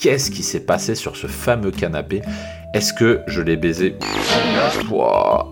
Qu'est-ce 0.00 0.30
qui 0.30 0.44
s'est 0.44 0.64
passé 0.64 0.94
sur 0.94 1.16
ce 1.16 1.26
fameux 1.26 1.72
canapé? 1.72 2.22
Est-ce 2.72 2.92
que 2.92 3.20
je 3.26 3.42
l'ai 3.42 3.56
baisé? 3.56 3.96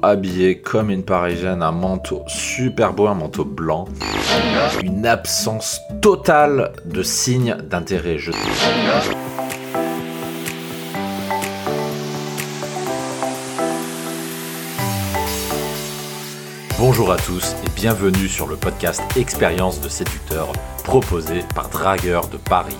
Habillé 0.02 0.60
comme 0.60 0.88
une 0.88 1.02
parisienne, 1.02 1.64
un 1.64 1.72
manteau 1.72 2.22
super 2.28 2.92
beau, 2.92 3.08
un 3.08 3.14
manteau 3.14 3.44
blanc. 3.44 3.86
Une 4.84 5.04
absence 5.04 5.80
totale 6.00 6.74
de 6.84 7.02
signes 7.02 7.56
d'intérêt. 7.68 8.18
Je... 8.18 8.30
Bonjour 16.78 17.10
à 17.10 17.16
tous 17.16 17.56
et 17.64 17.70
bienvenue 17.74 18.28
sur 18.28 18.46
le 18.46 18.54
podcast 18.54 19.02
Expérience 19.16 19.80
de 19.80 19.88
séducteur 19.88 20.52
proposé 20.84 21.40
par 21.52 21.68
Dragueur 21.68 22.28
de 22.28 22.36
Paris. 22.36 22.76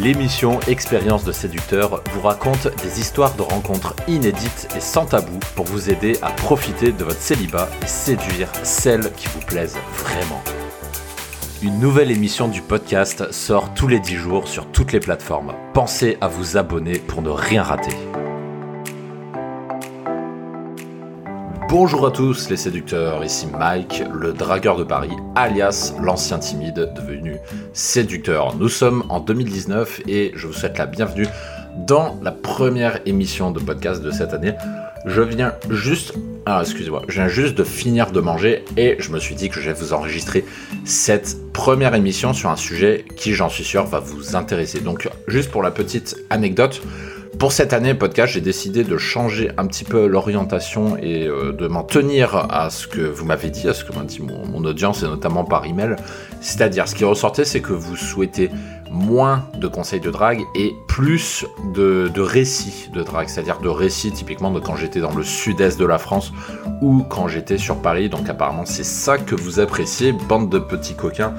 L'émission 0.00 0.58
Expérience 0.66 1.22
de 1.22 1.30
séducteur 1.30 2.02
vous 2.12 2.20
raconte 2.20 2.66
des 2.82 2.98
histoires 2.98 3.36
de 3.36 3.42
rencontres 3.42 3.94
inédites 4.08 4.66
et 4.76 4.80
sans 4.80 5.06
tabou 5.06 5.38
pour 5.54 5.66
vous 5.66 5.88
aider 5.88 6.18
à 6.20 6.30
profiter 6.30 6.90
de 6.90 7.04
votre 7.04 7.20
célibat 7.20 7.68
et 7.80 7.86
séduire 7.86 8.50
celles 8.64 9.12
qui 9.12 9.28
vous 9.28 9.40
plaisent 9.46 9.78
vraiment. 9.98 10.42
Une 11.62 11.78
nouvelle 11.78 12.10
émission 12.10 12.48
du 12.48 12.60
podcast 12.60 13.30
sort 13.30 13.72
tous 13.74 13.86
les 13.86 14.00
10 14.00 14.16
jours 14.16 14.48
sur 14.48 14.66
toutes 14.66 14.90
les 14.90 15.00
plateformes. 15.00 15.54
Pensez 15.74 16.18
à 16.20 16.26
vous 16.26 16.56
abonner 16.56 16.98
pour 16.98 17.22
ne 17.22 17.30
rien 17.30 17.62
rater. 17.62 17.94
Bonjour 21.76 22.06
à 22.06 22.12
tous 22.12 22.48
les 22.50 22.56
séducteurs, 22.56 23.24
ici 23.24 23.48
Mike, 23.48 24.04
le 24.12 24.32
dragueur 24.32 24.76
de 24.76 24.84
Paris, 24.84 25.10
alias 25.34 25.92
l'ancien 26.00 26.38
timide 26.38 26.92
devenu 26.94 27.38
séducteur. 27.72 28.54
Nous 28.54 28.68
sommes 28.68 29.02
en 29.08 29.18
2019 29.18 30.02
et 30.06 30.30
je 30.36 30.46
vous 30.46 30.52
souhaite 30.52 30.78
la 30.78 30.86
bienvenue 30.86 31.26
dans 31.76 32.16
la 32.22 32.30
première 32.30 33.00
émission 33.06 33.50
de 33.50 33.58
podcast 33.58 34.02
de 34.02 34.12
cette 34.12 34.32
année. 34.32 34.52
Je 35.04 35.20
viens 35.20 35.54
juste, 35.68 36.14
ah 36.46 36.60
excusez-moi, 36.62 37.02
je 37.08 37.14
viens 37.14 37.26
juste 37.26 37.58
de 37.58 37.64
finir 37.64 38.12
de 38.12 38.20
manger 38.20 38.64
et 38.76 38.94
je 39.00 39.10
me 39.10 39.18
suis 39.18 39.34
dit 39.34 39.48
que 39.48 39.60
je 39.60 39.68
vais 39.68 39.76
vous 39.76 39.92
enregistrer 39.92 40.44
cette 40.84 41.52
première 41.52 41.96
émission 41.96 42.34
sur 42.34 42.50
un 42.50 42.56
sujet 42.56 43.04
qui, 43.16 43.34
j'en 43.34 43.48
suis 43.48 43.64
sûr, 43.64 43.84
va 43.84 43.98
vous 43.98 44.36
intéresser. 44.36 44.78
Donc 44.78 45.08
juste 45.26 45.50
pour 45.50 45.64
la 45.64 45.72
petite 45.72 46.16
anecdote, 46.30 46.82
pour 47.44 47.52
cette 47.52 47.74
année 47.74 47.92
podcast, 47.92 48.32
j'ai 48.32 48.40
décidé 48.40 48.84
de 48.84 48.96
changer 48.96 49.50
un 49.58 49.66
petit 49.66 49.84
peu 49.84 50.06
l'orientation 50.06 50.96
et 50.96 51.26
euh, 51.26 51.52
de 51.52 51.68
m'en 51.68 51.82
tenir 51.82 52.34
à 52.50 52.70
ce 52.70 52.86
que 52.86 53.02
vous 53.02 53.26
m'avez 53.26 53.50
dit, 53.50 53.68
à 53.68 53.74
ce 53.74 53.84
que 53.84 53.94
m'a 53.94 54.02
dit 54.02 54.22
mon, 54.22 54.64
audience 54.64 55.02
et 55.02 55.06
notamment 55.06 55.44
par 55.44 55.66
email. 55.66 55.96
C'est-à-dire, 56.40 56.88
ce 56.88 56.94
qui 56.94 57.04
ressortait, 57.04 57.44
c'est 57.44 57.60
que 57.60 57.74
vous 57.74 57.96
souhaitez 57.96 58.50
moins 58.90 59.46
de 59.58 59.68
conseils 59.68 60.00
de 60.00 60.10
drague 60.10 60.40
et 60.54 60.74
plus 60.88 61.44
de, 61.74 62.10
de 62.14 62.22
récits 62.22 62.88
de 62.94 63.02
drague, 63.02 63.28
c'est-à-dire 63.28 63.58
de 63.58 63.68
récits 63.68 64.12
typiquement 64.12 64.50
de 64.50 64.58
quand 64.58 64.76
j'étais 64.76 65.00
dans 65.00 65.14
le 65.14 65.22
sud-est 65.22 65.78
de 65.78 65.84
la 65.84 65.98
France 65.98 66.32
ou 66.80 67.02
quand 67.02 67.28
j'étais 67.28 67.58
sur 67.58 67.82
Paris. 67.82 68.08
Donc 68.08 68.26
apparemment 68.26 68.64
c'est 68.64 68.84
ça 68.84 69.18
que 69.18 69.34
vous 69.34 69.60
appréciez, 69.60 70.12
bande 70.12 70.48
de 70.48 70.58
petits 70.58 70.94
coquins. 70.94 71.34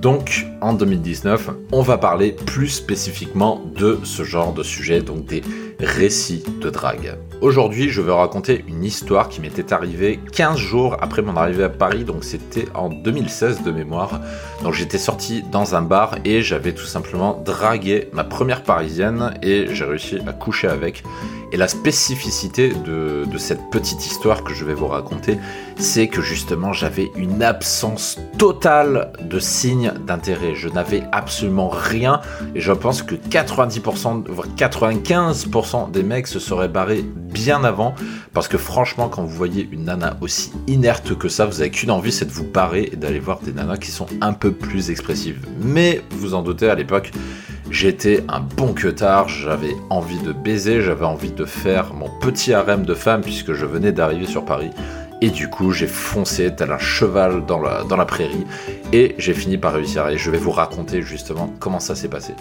Donc 0.00 0.46
en 0.60 0.74
2019, 0.74 1.50
on 1.72 1.82
va 1.82 1.98
parler 1.98 2.32
plus 2.32 2.68
spécifiquement 2.68 3.62
de 3.76 3.98
ce 4.04 4.22
genre 4.24 4.52
de 4.52 4.62
sujet, 4.62 5.00
donc 5.00 5.24
des 5.24 5.42
récits 5.80 6.44
de 6.60 6.70
drague. 6.70 7.16
Aujourd'hui, 7.42 7.90
je 7.90 8.00
vais 8.00 8.12
raconter 8.12 8.64
une 8.66 8.82
histoire 8.82 9.28
qui 9.28 9.40
m'était 9.40 9.72
arrivée 9.72 10.18
15 10.32 10.56
jours 10.56 10.96
après 11.00 11.20
mon 11.20 11.36
arrivée 11.36 11.64
à 11.64 11.68
Paris, 11.68 12.04
donc 12.04 12.24
c'était 12.24 12.66
en 12.74 12.88
2016 12.88 13.62
de 13.62 13.70
mémoire. 13.70 14.20
Donc 14.62 14.72
j'étais 14.72 14.98
sorti 14.98 15.42
dans 15.52 15.74
un 15.74 15.82
bar 15.82 16.16
et 16.24 16.40
j'avais 16.40 16.72
tout 16.72 16.86
simplement 16.86 17.42
dragué 17.44 18.08
ma 18.12 18.24
première 18.24 18.62
parisienne 18.62 19.34
et 19.42 19.66
j'ai 19.74 19.84
réussi 19.84 20.18
à 20.26 20.32
coucher 20.32 20.68
avec. 20.68 21.02
Et 21.52 21.56
la 21.56 21.68
spécificité 21.68 22.70
de, 22.70 23.24
cette 23.38 23.70
petite 23.70 24.04
histoire 24.04 24.42
que 24.42 24.54
je 24.54 24.64
vais 24.64 24.74
vous 24.74 24.86
raconter, 24.86 25.38
c'est 25.76 26.08
que 26.08 26.22
justement 26.22 26.72
j'avais 26.72 27.12
une 27.16 27.42
absence 27.42 28.18
totale 28.38 29.12
de 29.20 29.38
signes 29.38 29.92
d'intérêt. 30.06 30.54
Je 30.54 30.68
n'avais 30.68 31.04
absolument 31.12 31.68
rien 31.68 32.20
et 32.54 32.60
je 32.60 32.72
pense 32.72 33.02
que 33.02 33.14
90%, 33.14 34.24
voire 34.28 34.48
95% 34.56 35.90
des 35.90 36.02
mecs 36.02 36.26
se 36.26 36.40
seraient 36.40 36.68
barrés 36.68 37.02
bien 37.02 37.62
avant 37.62 37.94
parce 38.32 38.48
que 38.48 38.58
franchement 38.58 39.08
quand 39.08 39.22
vous 39.22 39.36
voyez 39.36 39.68
une 39.70 39.84
nana 39.84 40.16
aussi 40.22 40.50
inerte 40.66 41.16
que 41.16 41.28
ça, 41.28 41.44
vous 41.44 41.60
avez 41.60 41.70
qu'une 41.70 41.90
envie 41.90 42.10
c'est 42.10 42.24
de 42.24 42.32
vous 42.32 42.46
barrer 42.46 42.88
et 42.92 42.96
d'aller 42.96 43.20
voir 43.20 43.40
des 43.40 43.52
nanas 43.52 43.76
qui 43.76 43.90
sont 43.90 44.06
un 44.22 44.32
peu 44.32 44.50
plus 44.50 44.90
expressives. 44.90 45.46
Mais 45.60 46.02
vous 46.10 46.34
en 46.34 46.42
doutez 46.42 46.70
à 46.70 46.74
l'époque 46.74 47.12
J'étais 47.70 48.24
un 48.28 48.40
bon 48.40 48.72
queutard, 48.72 49.28
j'avais 49.28 49.74
envie 49.90 50.18
de 50.18 50.32
baiser, 50.32 50.82
j'avais 50.82 51.04
envie 51.04 51.32
de 51.32 51.44
faire 51.44 51.92
mon 51.94 52.08
petit 52.20 52.52
harem 52.52 52.86
de 52.86 52.94
femmes 52.94 53.22
puisque 53.22 53.54
je 53.54 53.66
venais 53.66 53.92
d'arriver 53.92 54.26
sur 54.26 54.44
Paris. 54.44 54.70
Et 55.20 55.30
du 55.30 55.48
coup, 55.48 55.72
j'ai 55.72 55.86
foncé 55.86 56.54
tel 56.54 56.70
un 56.70 56.78
cheval 56.78 57.44
dans 57.44 57.60
la, 57.60 57.82
dans 57.84 57.96
la 57.96 58.04
prairie 58.04 58.46
et 58.92 59.14
j'ai 59.18 59.34
fini 59.34 59.58
par 59.58 59.72
réussir. 59.72 60.06
Et 60.08 60.18
je 60.18 60.30
vais 60.30 60.38
vous 60.38 60.52
raconter 60.52 61.02
justement 61.02 61.52
comment 61.58 61.80
ça 61.80 61.94
s'est 61.94 62.08
passé. 62.08 62.34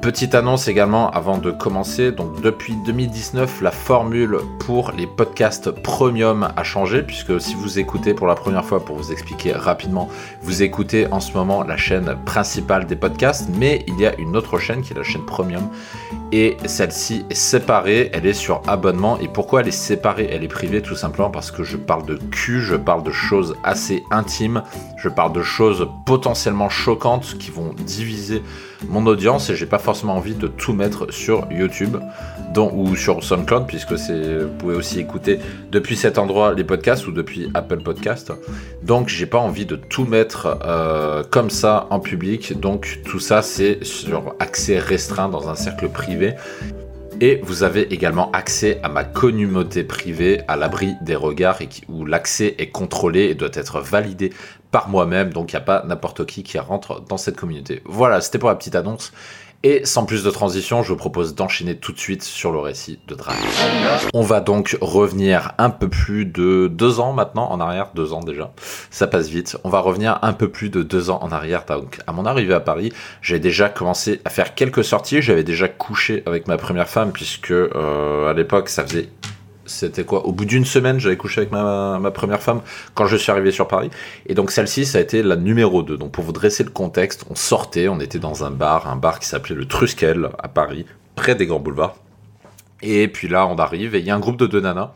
Petite 0.00 0.36
annonce 0.36 0.68
également 0.68 1.10
avant 1.10 1.38
de 1.38 1.50
commencer. 1.50 2.12
Donc 2.12 2.40
depuis 2.40 2.74
2019, 2.86 3.60
la 3.62 3.72
formule 3.72 4.38
pour 4.60 4.92
les 4.92 5.08
podcasts 5.08 5.72
premium 5.72 6.48
a 6.56 6.62
changé 6.62 7.02
puisque 7.02 7.40
si 7.40 7.56
vous 7.56 7.80
écoutez 7.80 8.14
pour 8.14 8.28
la 8.28 8.36
première 8.36 8.64
fois, 8.64 8.84
pour 8.84 8.96
vous 8.96 9.10
expliquer 9.10 9.52
rapidement, 9.52 10.08
vous 10.40 10.62
écoutez 10.62 11.08
en 11.10 11.18
ce 11.18 11.32
moment 11.32 11.64
la 11.64 11.76
chaîne 11.76 12.16
principale 12.24 12.86
des 12.86 12.94
podcasts, 12.94 13.48
mais 13.58 13.84
il 13.88 13.98
y 13.98 14.06
a 14.06 14.14
une 14.18 14.36
autre 14.36 14.58
chaîne 14.58 14.82
qui 14.82 14.92
est 14.92 14.96
la 14.96 15.02
chaîne 15.02 15.26
premium 15.26 15.68
et 16.32 16.56
celle-ci 16.66 17.24
est 17.30 17.34
séparée, 17.34 18.10
elle 18.12 18.26
est 18.26 18.32
sur 18.32 18.62
abonnement. 18.66 19.18
Et 19.18 19.28
pourquoi 19.28 19.60
elle 19.60 19.68
est 19.68 19.70
séparée? 19.70 20.28
Elle 20.30 20.44
est 20.44 20.48
privée 20.48 20.82
tout 20.82 20.96
simplement 20.96 21.30
parce 21.30 21.50
que 21.50 21.64
je 21.64 21.76
parle 21.76 22.04
de 22.06 22.16
cul, 22.30 22.60
je 22.60 22.76
parle 22.76 23.02
de 23.02 23.10
choses 23.10 23.56
assez 23.64 24.02
intimes, 24.10 24.62
je 24.96 25.08
parle 25.08 25.32
de 25.32 25.42
choses 25.42 25.88
potentiellement 26.06 26.68
choquantes 26.68 27.36
qui 27.38 27.50
vont 27.50 27.74
diviser 27.74 28.42
mon 28.88 29.06
audience 29.06 29.50
et 29.50 29.56
j'ai 29.56 29.66
pas 29.66 29.78
forcément 29.78 30.16
envie 30.16 30.34
de 30.34 30.46
tout 30.46 30.72
mettre 30.72 31.12
sur 31.12 31.46
YouTube 31.50 31.96
ou 32.56 32.96
sur 32.96 33.22
SoundCloud 33.22 33.66
puisque 33.66 33.92
vous 33.92 34.48
pouvez 34.58 34.74
aussi 34.74 34.98
écouter 34.98 35.38
depuis 35.70 35.96
cet 35.96 36.18
endroit 36.18 36.54
les 36.54 36.64
podcasts 36.64 37.06
ou 37.06 37.12
depuis 37.12 37.48
Apple 37.54 37.82
Podcast. 37.82 38.32
Donc 38.82 39.08
j'ai 39.08 39.26
pas 39.26 39.38
envie 39.38 39.64
de 39.64 39.76
tout 39.76 40.04
mettre 40.04 40.58
euh, 40.64 41.22
comme 41.30 41.50
ça 41.50 41.86
en 41.90 42.00
public. 42.00 42.58
Donc 42.58 43.00
tout 43.04 43.20
ça 43.20 43.42
c'est 43.42 43.84
sur 43.84 44.34
accès 44.40 44.78
restreint 44.78 45.28
dans 45.28 45.48
un 45.48 45.54
cercle 45.54 45.88
privé. 45.88 46.17
Et 47.20 47.40
vous 47.42 47.64
avez 47.64 47.92
également 47.92 48.30
accès 48.30 48.78
à 48.82 48.88
ma 48.88 49.02
communauté 49.02 49.82
privée 49.82 50.42
à 50.46 50.56
l'abri 50.56 50.94
des 51.02 51.16
regards 51.16 51.60
et 51.60 51.68
où 51.88 52.04
l'accès 52.04 52.54
est 52.58 52.70
contrôlé 52.70 53.22
et 53.24 53.34
doit 53.34 53.48
être 53.54 53.80
validé 53.80 54.32
par 54.70 54.88
moi-même. 54.88 55.32
Donc 55.32 55.52
il 55.52 55.56
n'y 55.56 55.62
a 55.62 55.64
pas 55.64 55.82
n'importe 55.84 56.26
qui 56.26 56.44
qui 56.44 56.58
rentre 56.58 57.00
dans 57.00 57.16
cette 57.16 57.36
communauté. 57.36 57.82
Voilà, 57.84 58.20
c'était 58.20 58.38
pour 58.38 58.48
la 58.48 58.54
petite 58.54 58.76
annonce. 58.76 59.12
Et 59.64 59.84
sans 59.84 60.04
plus 60.04 60.22
de 60.22 60.30
transition, 60.30 60.84
je 60.84 60.90
vous 60.90 60.96
propose 60.96 61.34
d'enchaîner 61.34 61.76
tout 61.76 61.92
de 61.92 61.98
suite 61.98 62.22
sur 62.22 62.52
le 62.52 62.60
récit 62.60 63.00
de 63.08 63.16
Drag. 63.16 63.34
On 64.14 64.22
va 64.22 64.40
donc 64.40 64.78
revenir 64.80 65.52
un 65.58 65.70
peu 65.70 65.88
plus 65.88 66.26
de 66.26 66.68
deux 66.72 67.00
ans 67.00 67.12
maintenant 67.12 67.50
en 67.50 67.58
arrière, 67.58 67.90
deux 67.92 68.12
ans 68.12 68.20
déjà, 68.20 68.52
ça 68.90 69.08
passe 69.08 69.28
vite. 69.28 69.56
On 69.64 69.68
va 69.68 69.80
revenir 69.80 70.20
un 70.22 70.32
peu 70.32 70.48
plus 70.48 70.70
de 70.70 70.84
deux 70.84 71.10
ans 71.10 71.18
en 71.22 71.32
arrière. 71.32 71.64
Donc 71.66 71.98
à 72.06 72.12
mon 72.12 72.24
arrivée 72.24 72.54
à 72.54 72.60
Paris, 72.60 72.92
j'ai 73.20 73.40
déjà 73.40 73.68
commencé 73.68 74.20
à 74.24 74.30
faire 74.30 74.54
quelques 74.54 74.84
sorties. 74.84 75.22
J'avais 75.22 75.44
déjà 75.44 75.66
couché 75.66 76.22
avec 76.26 76.46
ma 76.46 76.56
première 76.56 76.88
femme 76.88 77.10
puisque 77.10 77.50
euh, 77.50 78.30
à 78.30 78.34
l'époque 78.34 78.68
ça 78.68 78.86
faisait 78.86 79.08
c'était 79.68 80.04
quoi 80.04 80.26
Au 80.26 80.32
bout 80.32 80.44
d'une 80.44 80.64
semaine, 80.64 80.98
j'avais 80.98 81.16
couché 81.16 81.42
avec 81.42 81.52
ma, 81.52 82.10
première 82.12 82.42
femme 82.42 82.62
quand 82.94 83.06
je 83.06 83.16
suis 83.16 83.30
arrivé 83.30 83.50
sur 83.50 83.68
Paris. 83.68 83.90
Et 84.26 84.34
donc 84.34 84.50
celle-ci, 84.50 84.86
ça 84.86 84.98
a 84.98 85.00
été 85.00 85.22
la 85.22 85.36
numéro 85.36 85.82
2. 85.82 85.96
Donc 85.96 86.12
pour 86.12 86.24
vous 86.24 86.32
dresser 86.32 86.64
le 86.64 86.70
contexte, 86.70 87.24
on 87.30 87.34
sortait, 87.34 87.88
on 87.88 88.00
était 88.00 88.18
dans 88.18 88.44
un 88.44 88.50
bar, 88.50 88.88
un 88.88 88.96
bar 88.96 89.20
qui 89.20 89.28
s'appelait 89.28 89.54
le 89.54 89.66
Truskel 89.66 90.30
à 90.38 90.48
Paris, 90.48 90.86
près 91.14 91.34
des 91.34 91.46
grands 91.46 91.60
boulevards. 91.60 91.96
Et 92.82 93.08
puis 93.08 93.28
là, 93.28 93.46
on 93.46 93.56
arrive 93.56 93.94
et 93.94 93.98
il 93.98 94.06
y 94.06 94.10
a 94.10 94.14
un 94.14 94.20
groupe 94.20 94.38
de 94.38 94.46
deux 94.46 94.60
nanas 94.60 94.92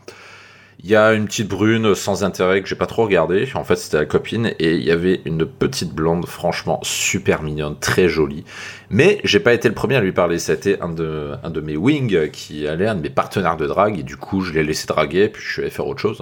il 0.83 0.89
y 0.89 0.97
a 0.97 1.13
une 1.13 1.25
petite 1.25 1.47
brune 1.47 1.95
sans 1.95 2.25
intérêt 2.25 2.61
que 2.61 2.67
j'ai 2.67 2.75
pas 2.75 2.87
trop 2.87 3.03
regardé. 3.03 3.47
En 3.55 3.63
fait, 3.63 3.77
c'était 3.77 3.97
la 3.97 4.05
copine. 4.05 4.53
Et 4.59 4.75
il 4.75 4.83
y 4.83 4.91
avait 4.91 5.21
une 5.23 5.45
petite 5.45 5.93
blonde, 5.93 6.27
franchement, 6.27 6.79
super 6.83 7.41
mignonne, 7.41 7.79
très 7.79 8.09
jolie. 8.09 8.43
Mais 8.89 9.21
j'ai 9.23 9.39
pas 9.39 9.53
été 9.53 9.69
le 9.69 9.73
premier 9.73 9.95
à 9.95 10.01
lui 10.01 10.11
parler. 10.11 10.39
C'était 10.39 10.81
un 10.81 10.89
de, 10.89 11.31
un 11.41 11.49
de 11.49 11.61
mes 11.61 11.77
wings 11.77 12.29
qui 12.31 12.67
allait, 12.67 12.87
un 12.87 12.95
de 12.95 13.01
mes 13.01 13.09
partenaires 13.09 13.55
de 13.55 13.65
drague. 13.65 13.97
Et 13.97 14.03
du 14.03 14.17
coup, 14.17 14.41
je 14.41 14.51
l'ai 14.51 14.63
laissé 14.63 14.85
draguer. 14.85 15.29
Puis 15.29 15.41
je 15.41 15.53
suis 15.53 15.61
allé 15.61 15.71
faire 15.71 15.87
autre 15.87 16.01
chose. 16.01 16.21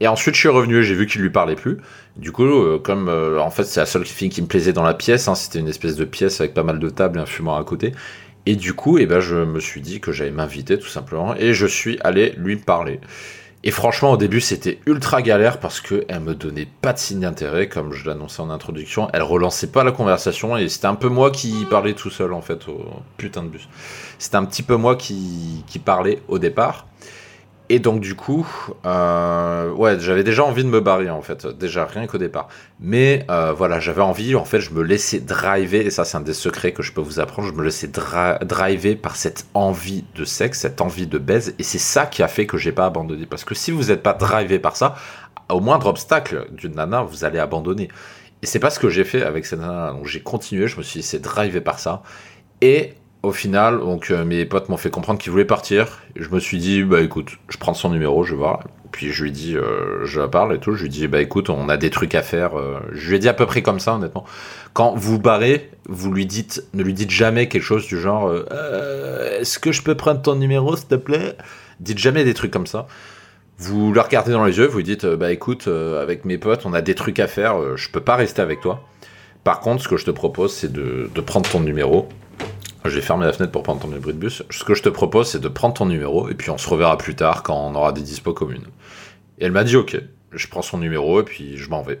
Et 0.00 0.08
ensuite, 0.08 0.34
je 0.34 0.40
suis 0.40 0.48
revenu 0.48 0.78
et 0.78 0.82
j'ai 0.82 0.94
vu 0.94 1.06
qu'il 1.06 1.20
lui 1.20 1.30
parlait 1.30 1.54
plus. 1.54 1.76
Du 2.16 2.32
coup, 2.32 2.44
euh, 2.44 2.78
comme 2.78 3.10
euh, 3.10 3.38
en 3.38 3.50
fait, 3.50 3.64
c'est 3.64 3.80
la 3.80 3.86
seule 3.86 4.06
fille 4.06 4.30
qui 4.30 4.40
me 4.40 4.46
plaisait 4.46 4.72
dans 4.72 4.82
la 4.82 4.94
pièce. 4.94 5.28
Hein, 5.28 5.34
c'était 5.34 5.58
une 5.58 5.68
espèce 5.68 5.96
de 5.96 6.06
pièce 6.06 6.40
avec 6.40 6.54
pas 6.54 6.62
mal 6.62 6.78
de 6.78 6.88
tables 6.88 7.18
et 7.18 7.22
un 7.22 7.26
fumeur 7.26 7.56
à 7.56 7.64
côté. 7.64 7.92
Et 8.46 8.56
du 8.56 8.72
coup, 8.72 8.96
eh 8.96 9.04
ben, 9.04 9.20
je 9.20 9.36
me 9.36 9.60
suis 9.60 9.82
dit 9.82 10.00
que 10.00 10.10
j'allais 10.10 10.30
m'inviter 10.30 10.78
tout 10.78 10.88
simplement. 10.88 11.36
Et 11.36 11.52
je 11.52 11.66
suis 11.66 11.98
allé 12.02 12.32
lui 12.38 12.56
parler. 12.56 13.00
Et 13.66 13.70
franchement, 13.70 14.12
au 14.12 14.18
début, 14.18 14.42
c'était 14.42 14.78
ultra 14.84 15.22
galère 15.22 15.58
parce 15.58 15.80
qu'elle 15.80 16.20
me 16.20 16.34
donnait 16.34 16.68
pas 16.82 16.92
de 16.92 16.98
signe 16.98 17.20
d'intérêt, 17.20 17.66
comme 17.66 17.94
je 17.94 18.06
l'annonçais 18.06 18.42
en 18.42 18.50
introduction. 18.50 19.08
Elle 19.14 19.22
relançait 19.22 19.68
pas 19.68 19.82
la 19.84 19.90
conversation 19.90 20.58
et 20.58 20.68
c'était 20.68 20.86
un 20.86 20.94
peu 20.94 21.08
moi 21.08 21.30
qui 21.30 21.64
parlais 21.70 21.94
tout 21.94 22.10
seul, 22.10 22.34
en 22.34 22.42
fait, 22.42 22.68
au 22.68 22.84
putain 23.16 23.42
de 23.42 23.48
bus. 23.48 23.66
C'était 24.18 24.36
un 24.36 24.44
petit 24.44 24.62
peu 24.62 24.76
moi 24.76 24.96
qui, 24.96 25.64
qui 25.66 25.78
parlais 25.78 26.20
au 26.28 26.38
départ. 26.38 26.86
Et 27.74 27.80
donc 27.80 27.98
du 27.98 28.14
coup, 28.14 28.46
euh, 28.86 29.72
ouais, 29.72 29.98
j'avais 29.98 30.22
déjà 30.22 30.44
envie 30.44 30.62
de 30.62 30.68
me 30.68 30.78
barrer 30.78 31.10
en 31.10 31.22
fait, 31.22 31.44
déjà 31.44 31.84
rien 31.84 32.06
qu'au 32.06 32.18
départ. 32.18 32.46
Mais 32.78 33.26
euh, 33.32 33.52
voilà, 33.52 33.80
j'avais 33.80 34.00
envie, 34.00 34.36
en 34.36 34.44
fait, 34.44 34.60
je 34.60 34.70
me 34.70 34.80
laissais 34.80 35.18
driver, 35.18 35.84
et 35.84 35.90
ça 35.90 36.04
c'est 36.04 36.16
un 36.16 36.20
des 36.20 36.34
secrets 36.34 36.70
que 36.70 36.84
je 36.84 36.92
peux 36.92 37.00
vous 37.00 37.18
apprendre, 37.18 37.48
je 37.48 37.52
me 37.52 37.64
laissais 37.64 37.88
driver 37.88 38.94
par 38.94 39.16
cette 39.16 39.46
envie 39.54 40.04
de 40.14 40.24
sexe, 40.24 40.60
cette 40.60 40.80
envie 40.80 41.08
de 41.08 41.18
baise, 41.18 41.56
et 41.58 41.64
c'est 41.64 41.78
ça 41.78 42.06
qui 42.06 42.22
a 42.22 42.28
fait 42.28 42.46
que 42.46 42.58
j'ai 42.58 42.70
pas 42.70 42.86
abandonné. 42.86 43.26
Parce 43.26 43.42
que 43.42 43.56
si 43.56 43.72
vous 43.72 43.86
n'êtes 43.86 44.04
pas 44.04 44.14
drivé 44.14 44.60
par 44.60 44.76
ça, 44.76 44.94
au 45.50 45.58
moindre 45.58 45.88
obstacle 45.88 46.46
d'une 46.52 46.76
nana, 46.76 47.02
vous 47.02 47.24
allez 47.24 47.40
abandonner. 47.40 47.88
Et 48.42 48.46
c'est 48.46 48.60
pas 48.60 48.70
ce 48.70 48.78
que 48.78 48.88
j'ai 48.88 49.02
fait 49.02 49.24
avec 49.24 49.46
cette 49.46 49.58
nana, 49.58 49.90
donc 49.90 50.06
j'ai 50.06 50.20
continué, 50.20 50.68
je 50.68 50.76
me 50.76 50.84
suis 50.84 51.00
laissé 51.00 51.18
driver 51.18 51.60
par 51.60 51.80
ça. 51.80 52.04
Et 52.60 52.94
au 53.24 53.32
final, 53.32 53.80
donc 53.80 54.10
euh, 54.10 54.24
mes 54.24 54.44
potes 54.44 54.68
m'ont 54.68 54.76
fait 54.76 54.90
comprendre 54.90 55.18
qu'ils 55.18 55.32
voulaient 55.32 55.44
partir. 55.44 56.00
je 56.16 56.28
me 56.28 56.40
suis 56.40 56.58
dit, 56.58 56.82
bah 56.82 57.00
écoute, 57.00 57.32
je 57.48 57.58
prends 57.58 57.74
son 57.74 57.90
numéro, 57.90 58.24
je 58.24 58.32
vais 58.32 58.38
voir. 58.38 58.64
Puis 58.92 59.12
je 59.12 59.24
lui 59.24 59.32
dis, 59.32 59.56
euh, 59.56 60.04
je 60.04 60.20
parle 60.20 60.54
et 60.54 60.58
tout. 60.58 60.74
Je 60.74 60.82
lui 60.82 60.88
dis, 60.88 61.08
bah 61.08 61.20
écoute, 61.20 61.50
on 61.50 61.68
a 61.68 61.76
des 61.76 61.90
trucs 61.90 62.14
à 62.14 62.22
faire. 62.22 62.58
Euh. 62.58 62.78
Je 62.92 63.08
lui 63.08 63.16
ai 63.16 63.18
dit 63.18 63.28
à 63.28 63.34
peu 63.34 63.46
près 63.46 63.62
comme 63.62 63.80
ça, 63.80 63.94
honnêtement. 63.94 64.24
Quand 64.72 64.94
vous 64.94 65.18
barrez, 65.18 65.70
vous 65.88 66.12
lui 66.12 66.26
dites, 66.26 66.64
ne 66.74 66.82
lui 66.82 66.94
dites 66.94 67.10
jamais 67.10 67.48
quelque 67.48 67.62
chose 67.62 67.86
du 67.86 67.98
genre, 67.98 68.32
est-ce 69.40 69.58
que 69.58 69.72
je 69.72 69.82
peux 69.82 69.96
prendre 69.96 70.22
ton 70.22 70.36
numéro, 70.36 70.76
s'il 70.76 70.88
te 70.88 70.94
plaît? 70.94 71.36
Dites 71.80 71.98
jamais 71.98 72.24
des 72.24 72.34
trucs 72.34 72.52
comme 72.52 72.66
ça. 72.66 72.86
Vous 73.58 73.92
le 73.92 74.00
regardez 74.00 74.32
dans 74.32 74.44
les 74.44 74.58
yeux, 74.58 74.66
vous 74.66 74.78
lui 74.78 74.84
dites, 74.84 75.06
bah 75.06 75.32
écoute, 75.32 75.68
avec 75.68 76.24
mes 76.24 76.38
potes, 76.38 76.66
on 76.66 76.72
a 76.72 76.80
des 76.80 76.94
trucs 76.94 77.20
à 77.20 77.28
faire. 77.28 77.76
je 77.76 77.88
peux 77.90 78.00
pas 78.00 78.16
rester 78.16 78.42
avec 78.42 78.60
toi. 78.60 78.84
Par 79.44 79.60
contre, 79.60 79.82
ce 79.82 79.88
que 79.88 79.96
je 79.96 80.04
te 80.04 80.10
propose, 80.10 80.52
c'est 80.52 80.72
de 80.72 81.20
prendre 81.20 81.48
ton 81.48 81.60
numéro 81.60 82.08
j'ai 82.86 83.00
fermé 83.00 83.24
la 83.24 83.32
fenêtre 83.32 83.52
pour 83.52 83.62
pas 83.62 83.72
entendre 83.72 83.94
le 83.94 84.00
bruit 84.00 84.14
de 84.14 84.18
bus. 84.18 84.42
Ce 84.50 84.64
que 84.64 84.74
je 84.74 84.82
te 84.82 84.88
propose, 84.88 85.28
c'est 85.28 85.40
de 85.40 85.48
prendre 85.48 85.74
ton 85.74 85.86
numéro 85.86 86.28
et 86.28 86.34
puis 86.34 86.50
on 86.50 86.58
se 86.58 86.68
reverra 86.68 86.98
plus 86.98 87.14
tard 87.14 87.42
quand 87.42 87.56
on 87.56 87.74
aura 87.74 87.92
des 87.92 88.02
dispos 88.02 88.34
communes. 88.34 88.66
Et 89.38 89.46
elle 89.46 89.52
m'a 89.52 89.64
dit 89.64 89.76
ok, 89.76 89.96
je 90.32 90.48
prends 90.48 90.62
son 90.62 90.78
numéro 90.78 91.20
et 91.20 91.24
puis 91.24 91.56
je 91.56 91.70
m'en 91.70 91.82
vais. 91.82 92.00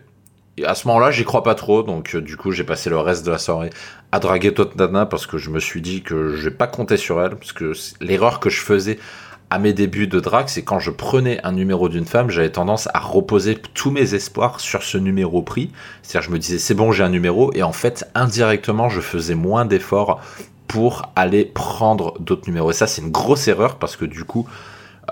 Et 0.56 0.64
à 0.64 0.74
ce 0.74 0.86
moment-là, 0.88 1.10
j'y 1.10 1.24
crois 1.24 1.42
pas 1.42 1.56
trop, 1.56 1.82
donc 1.82 2.14
euh, 2.14 2.20
du 2.20 2.36
coup, 2.36 2.52
j'ai 2.52 2.62
passé 2.62 2.88
le 2.88 2.98
reste 2.98 3.26
de 3.26 3.30
la 3.32 3.38
soirée 3.38 3.70
à 4.12 4.20
draguer 4.20 4.54
Totnana 4.54 5.04
parce 5.04 5.26
que 5.26 5.36
je 5.36 5.50
me 5.50 5.58
suis 5.58 5.80
dit 5.80 6.02
que 6.02 6.36
je 6.36 6.48
vais 6.48 6.54
pas 6.54 6.68
compter 6.68 6.96
sur 6.96 7.20
elle, 7.20 7.34
parce 7.34 7.52
que 7.52 7.72
l'erreur 8.00 8.38
que 8.38 8.50
je 8.50 8.60
faisais 8.60 8.98
à 9.50 9.58
mes 9.58 9.72
débuts 9.72 10.06
de 10.06 10.20
drague, 10.20 10.48
c'est 10.48 10.62
quand 10.62 10.78
je 10.78 10.90
prenais 10.90 11.40
un 11.44 11.52
numéro 11.52 11.88
d'une 11.88 12.06
femme, 12.06 12.30
j'avais 12.30 12.50
tendance 12.50 12.88
à 12.94 13.00
reposer 13.00 13.56
tous 13.74 13.90
mes 13.90 14.14
espoirs 14.14 14.60
sur 14.60 14.82
ce 14.82 14.96
numéro 14.96 15.42
pris. 15.42 15.70
C'est-à-dire, 16.02 16.28
je 16.28 16.32
me 16.32 16.38
disais, 16.38 16.58
c'est 16.58 16.74
bon, 16.74 16.92
j'ai 16.92 17.02
un 17.02 17.08
numéro, 17.08 17.52
et 17.54 17.62
en 17.62 17.72
fait, 17.72 18.08
indirectement, 18.14 18.88
je 18.88 19.00
faisais 19.00 19.34
moins 19.34 19.64
d'efforts 19.64 20.20
pour 20.74 21.02
aller 21.14 21.44
prendre 21.44 22.18
d'autres 22.18 22.48
numéros. 22.48 22.72
Et 22.72 22.74
ça, 22.74 22.88
c'est 22.88 23.00
une 23.00 23.12
grosse 23.12 23.46
erreur 23.46 23.76
parce 23.76 23.94
que 23.94 24.04
du 24.04 24.24
coup, 24.24 24.48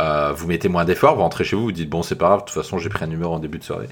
euh, 0.01 0.33
vous 0.35 0.49
mettez 0.49 0.69
moins 0.69 0.85
d'efforts, 0.85 1.15
vous 1.15 1.23
rentrez 1.23 1.45
chez 1.45 1.55
vous, 1.55 1.63
vous 1.63 1.71
dites 1.71 1.89
bon, 1.89 2.03
c'est 2.03 2.17
pas 2.17 2.27
grave, 2.27 2.41
de 2.41 2.45
toute 2.47 2.55
façon, 2.55 2.79
j'ai 2.79 2.89
pris 2.89 3.05
un 3.05 3.07
numéro 3.07 3.33
en 3.33 3.39
début 3.39 3.59
de 3.59 3.63
soirée. 3.63 3.87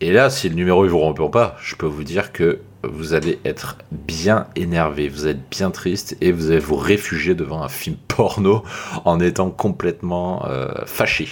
Et 0.00 0.12
là, 0.12 0.30
si 0.30 0.48
le 0.48 0.54
numéro 0.54 0.84
il 0.84 0.90
vous 0.92 1.04
répond 1.04 1.28
pas, 1.28 1.56
je 1.60 1.74
peux 1.74 1.86
vous 1.86 2.04
dire 2.04 2.30
que 2.30 2.60
vous 2.84 3.12
allez 3.12 3.40
être 3.44 3.76
bien 3.90 4.46
énervé, 4.54 5.08
vous 5.08 5.26
êtes 5.26 5.50
bien 5.50 5.72
triste 5.72 6.16
et 6.20 6.30
vous 6.30 6.52
allez 6.52 6.60
vous 6.60 6.76
réfugier 6.76 7.34
devant 7.34 7.60
un 7.60 7.68
film 7.68 7.96
porno 8.06 8.62
en 9.04 9.18
étant 9.18 9.50
complètement 9.50 10.46
euh, 10.46 10.68
fâché. 10.86 11.26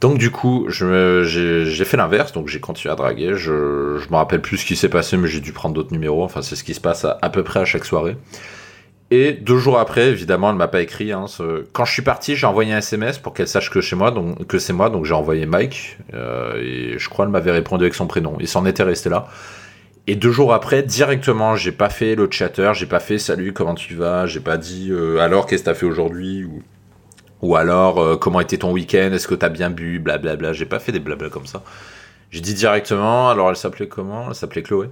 Donc 0.00 0.16
du 0.16 0.30
coup, 0.30 0.66
j'ai 0.68 1.84
fait 1.84 1.96
l'inverse, 1.96 2.30
donc 2.30 2.46
j'ai 2.46 2.60
continué 2.60 2.92
à 2.92 2.96
draguer. 2.96 3.34
Je, 3.34 3.98
je 3.98 4.08
me 4.10 4.14
rappelle 4.14 4.42
plus 4.42 4.58
ce 4.58 4.64
qui 4.64 4.76
s'est 4.76 4.88
passé, 4.88 5.16
mais 5.16 5.26
j'ai 5.26 5.40
dû 5.40 5.52
prendre 5.52 5.74
d'autres 5.74 5.92
numéros. 5.92 6.22
Enfin, 6.22 6.40
c'est 6.40 6.54
ce 6.54 6.62
qui 6.62 6.74
se 6.74 6.80
passe 6.80 7.04
à 7.04 7.30
peu 7.30 7.42
près 7.42 7.58
à 7.58 7.64
chaque 7.64 7.84
soirée. 7.84 8.16
Et 9.10 9.32
deux 9.32 9.58
jours 9.58 9.78
après, 9.78 10.08
évidemment, 10.08 10.50
elle 10.50 10.56
m'a 10.56 10.68
pas 10.68 10.80
écrit. 10.80 11.12
Hein, 11.12 11.26
Quand 11.72 11.84
je 11.84 11.92
suis 11.92 12.02
parti, 12.02 12.36
j'ai 12.36 12.46
envoyé 12.46 12.72
un 12.72 12.78
SMS 12.78 13.18
pour 13.18 13.34
qu'elle 13.34 13.48
sache 13.48 13.70
que 13.70 13.80
chez 13.80 13.96
moi, 13.96 14.10
donc 14.10 14.46
que 14.46 14.58
c'est 14.58 14.72
moi, 14.72 14.90
donc 14.90 15.04
j'ai 15.04 15.14
envoyé 15.14 15.46
Mike. 15.46 15.98
Euh, 16.14 16.54
et 16.56 16.98
je 16.98 17.08
crois 17.08 17.24
qu'elle 17.24 17.32
m'avait 17.32 17.50
répondu 17.50 17.84
avec 17.84 17.94
son 17.94 18.06
prénom. 18.06 18.36
Il 18.40 18.48
s'en 18.48 18.64
était 18.66 18.82
resté 18.82 19.10
là. 19.10 19.26
Et 20.06 20.16
deux 20.16 20.32
jours 20.32 20.52
après, 20.52 20.82
directement, 20.82 21.56
j'ai 21.56 21.72
pas 21.72 21.88
fait 21.88 22.14
le 22.14 22.28
chatter, 22.30 22.72
j'ai 22.74 22.86
pas 22.86 23.00
fait 23.00 23.18
salut, 23.18 23.52
comment 23.54 23.74
tu 23.74 23.94
vas, 23.94 24.26
j'ai 24.26 24.40
pas 24.40 24.58
dit 24.58 24.88
euh, 24.90 25.18
alors 25.18 25.46
qu'est-ce 25.46 25.62
que 25.62 25.70
t'as 25.70 25.74
fait 25.74 25.86
aujourd'hui? 25.86 26.44
Ou, 26.44 26.62
ou 27.40 27.56
alors 27.56 27.98
euh, 27.98 28.16
comment 28.16 28.40
était 28.40 28.58
ton 28.58 28.72
week-end, 28.72 29.12
est-ce 29.12 29.26
que 29.26 29.34
t'as 29.34 29.48
bien 29.48 29.70
bu, 29.70 30.00
blablabla. 30.00 30.52
J'ai 30.52 30.66
pas 30.66 30.78
fait 30.78 30.92
des 30.92 31.00
blabla 31.00 31.30
comme 31.30 31.46
ça. 31.46 31.62
J'ai 32.30 32.40
dit 32.40 32.52
directement, 32.52 33.30
alors 33.30 33.48
elle 33.48 33.56
s'appelait 33.56 33.88
comment? 33.88 34.26
Elle 34.28 34.34
s'appelait 34.34 34.62
Chloé. 34.62 34.88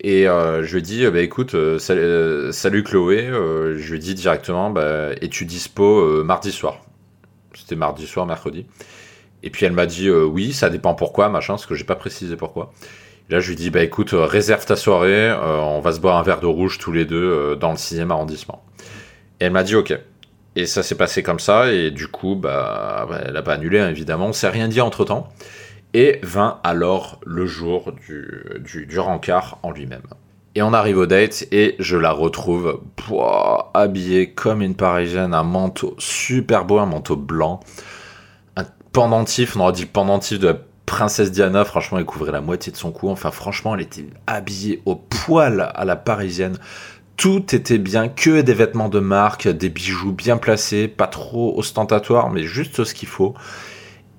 Et 0.00 0.28
euh, 0.28 0.62
je 0.62 0.72
lui 0.72 0.78
ai 0.78 0.82
dit, 0.82 1.06
bah, 1.08 1.20
écoute, 1.20 1.54
euh, 1.54 1.78
euh, 1.90 2.52
salut, 2.52 2.84
Chloé. 2.84 3.26
je 3.26 3.90
lui 3.90 3.96
ai 3.96 4.00
dit 4.00 4.14
directement, 4.14 4.70
bah, 4.70 5.10
es-tu 5.20 5.44
dispo 5.44 6.22
mardi 6.24 6.52
soir? 6.52 6.80
C'était 7.54 7.76
mardi 7.76 8.06
soir, 8.06 8.26
mercredi. 8.26 8.66
Et 9.42 9.50
puis 9.50 9.66
elle 9.66 9.72
m'a 9.72 9.86
dit, 9.86 10.10
oui, 10.10 10.52
ça 10.52 10.70
dépend 10.70 10.94
pourquoi, 10.94 11.28
machin, 11.28 11.54
parce 11.54 11.66
que 11.66 11.74
j'ai 11.74 11.84
pas 11.84 11.96
précisé 11.96 12.36
pourquoi. 12.36 12.72
là, 13.30 13.40
je 13.40 13.48
lui 13.48 13.56
dit, 13.56 13.70
bah 13.70 13.82
écoute, 13.82 14.10
réserve 14.12 14.64
ta 14.66 14.76
soirée, 14.76 15.32
on 15.32 15.80
va 15.80 15.92
se 15.92 16.00
boire 16.00 16.16
un 16.16 16.22
verre 16.22 16.40
de 16.40 16.46
rouge 16.46 16.78
tous 16.78 16.92
les 16.92 17.04
deux 17.04 17.56
dans 17.56 17.70
le 17.70 17.76
6 17.76 18.00
arrondissement. 18.00 18.64
Et 19.40 19.44
elle 19.44 19.52
m'a 19.52 19.62
dit, 19.64 19.74
ok. 19.76 19.96
Et 20.56 20.66
ça 20.66 20.82
s'est 20.82 20.96
passé 20.96 21.22
comme 21.22 21.38
ça, 21.38 21.72
et 21.72 21.90
du 21.90 22.08
coup, 22.08 22.34
bah, 22.34 23.08
elle 23.26 23.36
a 23.36 23.42
pas 23.42 23.54
annulé, 23.54 23.78
hein, 23.78 23.90
évidemment. 23.90 24.26
On 24.26 24.32
s'est 24.32 24.48
rien 24.48 24.68
dit 24.68 24.80
entre 24.80 25.04
temps. 25.04 25.28
Et 25.94 26.20
vint 26.22 26.60
alors 26.64 27.20
le 27.24 27.46
jour 27.46 27.92
du, 27.92 28.86
du, 28.86 28.98
rencard 28.98 29.58
en 29.62 29.70
lui-même. 29.70 30.02
Et 30.54 30.62
on 30.62 30.72
arrive 30.72 30.98
au 30.98 31.06
date 31.06 31.46
et 31.50 31.76
je 31.78 31.96
la 31.96 32.12
retrouve 32.12 32.80
habillée 33.74 34.30
comme 34.30 34.60
une 34.60 34.74
parisienne, 34.74 35.32
un 35.32 35.44
manteau 35.44 35.94
super 35.98 36.64
beau, 36.64 36.78
un 36.78 36.86
manteau 36.86 37.16
blanc, 37.16 37.60
un 38.56 38.64
pendentif, 38.92 39.56
on 39.56 39.60
aurait 39.60 39.72
dit 39.72 39.86
pendentif 39.86 40.38
de 40.38 40.48
la 40.48 40.58
princesse 40.84 41.30
Diana, 41.30 41.64
franchement 41.64 41.98
elle 41.98 42.06
couvrait 42.06 42.32
la 42.32 42.40
moitié 42.40 42.72
de 42.72 42.76
son 42.76 42.92
cou, 42.92 43.08
enfin 43.08 43.30
franchement 43.30 43.74
elle 43.74 43.82
était 43.82 44.06
habillée 44.26 44.82
au 44.84 44.96
poil 44.96 45.70
à 45.74 45.84
la 45.84 45.96
parisienne. 45.96 46.58
Tout 47.16 47.54
était 47.54 47.78
bien, 47.78 48.08
que 48.08 48.42
des 48.42 48.54
vêtements 48.54 48.88
de 48.88 49.00
marque, 49.00 49.48
des 49.48 49.68
bijoux 49.68 50.12
bien 50.12 50.36
placés, 50.36 50.86
pas 50.86 51.08
trop 51.08 51.58
ostentatoires, 51.58 52.30
mais 52.30 52.44
juste 52.44 52.84
ce 52.84 52.94
qu'il 52.94 53.08
faut. 53.08 53.34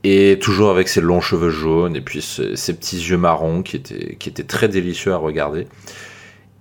Et 0.03 0.39
toujours 0.39 0.69
avec 0.69 0.87
ses 0.87 1.01
longs 1.01 1.19
cheveux 1.19 1.49
jaunes 1.49 1.95
et 1.95 2.01
puis 2.01 2.21
ses, 2.21 2.73
petits 2.73 2.97
yeux 2.97 3.17
marrons 3.17 3.63
qui 3.63 3.75
étaient, 3.75 4.43
très 4.43 4.69
délicieux 4.69 5.11
à 5.11 5.17
regarder. 5.17 5.67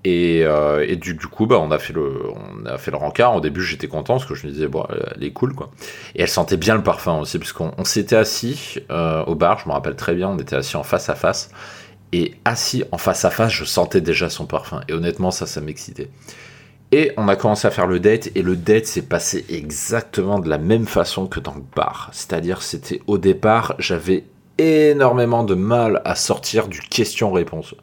Et, 0.05 0.43
euh, 0.45 0.97
du, 0.97 1.17
coup, 1.17 1.47
bah, 1.47 1.59
on 1.61 1.71
a 1.71 1.79
fait 1.79 1.93
le, 1.93 2.23
on 2.33 2.99
rencard. 2.99 3.37
Au 3.37 3.41
début, 3.41 3.63
j'étais 3.63 3.87
content 3.87 4.15
parce 4.15 4.27
que 4.27 4.35
je 4.35 4.47
me 4.47 4.53
disais, 4.53 4.67
bon, 4.67 4.85
elle 5.15 5.23
est 5.23 5.33
cool, 5.33 5.55
quoi. 5.55 5.71
Et 6.17 6.23
elle 6.23 6.29
sentait 6.29 6.57
bien 6.57 6.75
le 6.75 6.83
parfum 6.83 7.19
aussi, 7.19 7.39
puisqu'on 7.39 7.73
on, 7.77 7.85
s'était 7.85 8.17
assis 8.17 8.77
euh, 8.91 9.25
au 9.25 9.35
bar, 9.35 9.59
je 9.59 9.69
me 9.69 9.73
rappelle 9.75 9.97
très 9.97 10.15
bien, 10.15 10.29
on 10.31 10.39
était 10.39 10.57
assis 10.57 10.77
en 10.77 10.83
face 10.83 11.09
à 11.09 11.15
face. 11.15 11.51
Et 12.13 12.35
assis 12.45 12.85
en 12.91 12.99
face 12.99 13.25
à 13.25 13.31
face, 13.31 13.53
je 13.53 13.65
sentais 13.65 14.01
déjà 14.01 14.31
son 14.31 14.47
parfum. 14.47 14.81
Et 14.89 14.95
honnêtement, 14.95 15.31
ça, 15.31 15.47
ça 15.47 15.61
m'excitait. 15.61 16.09
Et 16.91 17.13
on 17.19 17.29
a 17.29 17.37
commencé 17.37 17.69
à 17.69 17.71
faire 17.71 17.87
le 17.87 18.01
date, 18.01 18.31
et 18.35 18.43
le 18.43 18.57
date 18.57 18.87
s'est 18.87 19.03
passé 19.03 19.45
exactement 19.51 20.39
de 20.39 20.49
la 20.49 20.57
même 20.57 20.87
façon 20.87 21.27
que 21.27 21.39
dans 21.39 21.55
le 21.55 21.63
bar. 21.77 22.09
C'est-à-dire, 22.13 22.63
c'était 22.63 23.03
au 23.07 23.19
départ, 23.19 23.75
j'avais 23.79 24.25
énormément 24.57 25.45
de 25.45 25.55
mal 25.55 26.01
à 26.05 26.15
sortir 26.15 26.67
du 26.67 26.81
question-réponse. 26.81 27.75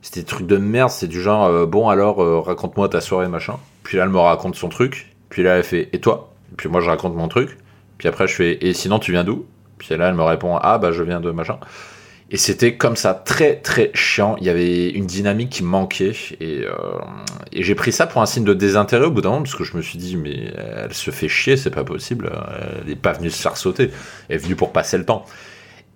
C'était 0.00 0.22
des 0.22 0.44
de 0.44 0.56
merde, 0.56 0.90
c'est 0.90 1.08
du 1.08 1.20
genre, 1.20 1.44
euh, 1.44 1.66
bon 1.66 1.90
alors, 1.90 2.22
euh, 2.22 2.40
raconte-moi 2.40 2.88
ta 2.88 3.02
soirée, 3.02 3.28
machin. 3.28 3.56
Puis 3.82 3.98
là, 3.98 4.04
elle 4.04 4.10
me 4.10 4.18
raconte 4.18 4.54
son 4.54 4.70
truc, 4.70 5.14
puis 5.28 5.42
là, 5.42 5.56
elle 5.56 5.64
fait, 5.64 5.90
et 5.92 6.00
toi? 6.00 6.32
Puis 6.56 6.70
moi, 6.70 6.80
je 6.80 6.88
raconte 6.88 7.14
mon 7.14 7.28
truc. 7.28 7.58
Puis 7.98 8.08
après, 8.08 8.26
je 8.28 8.34
fais, 8.34 8.64
et 8.64 8.72
sinon, 8.72 8.98
tu 8.98 9.12
viens 9.12 9.24
d'où? 9.24 9.44
Puis 9.76 9.94
là, 9.94 10.08
elle 10.08 10.14
me 10.14 10.22
répond, 10.22 10.56
ah 10.56 10.78
bah, 10.78 10.92
je 10.92 11.02
viens 11.02 11.20
de 11.20 11.30
machin. 11.30 11.58
Et 12.30 12.36
c'était 12.36 12.76
comme 12.76 12.96
ça, 12.96 13.14
très 13.14 13.56
très 13.56 13.90
chiant. 13.94 14.36
Il 14.40 14.46
y 14.46 14.50
avait 14.50 14.90
une 14.90 15.06
dynamique 15.06 15.48
qui 15.48 15.64
manquait. 15.64 16.12
Et, 16.40 16.64
euh, 16.64 16.72
et 17.52 17.62
j'ai 17.62 17.74
pris 17.74 17.90
ça 17.90 18.06
pour 18.06 18.20
un 18.20 18.26
signe 18.26 18.44
de 18.44 18.52
désintérêt 18.52 19.06
au 19.06 19.10
bout 19.10 19.22
d'un 19.22 19.30
moment, 19.30 19.42
parce 19.42 19.54
que 19.54 19.64
je 19.64 19.76
me 19.76 19.82
suis 19.82 19.98
dit, 19.98 20.16
mais 20.16 20.52
elle 20.76 20.92
se 20.92 21.10
fait 21.10 21.28
chier, 21.28 21.56
c'est 21.56 21.70
pas 21.70 21.84
possible. 21.84 22.30
Elle 22.82 22.88
n'est 22.88 22.96
pas 22.96 23.12
venue 23.12 23.30
se 23.30 23.40
faire 23.40 23.56
sauter. 23.56 23.90
Elle 24.28 24.36
est 24.36 24.38
venue 24.38 24.56
pour 24.56 24.72
passer 24.72 24.98
le 24.98 25.06
temps. 25.06 25.24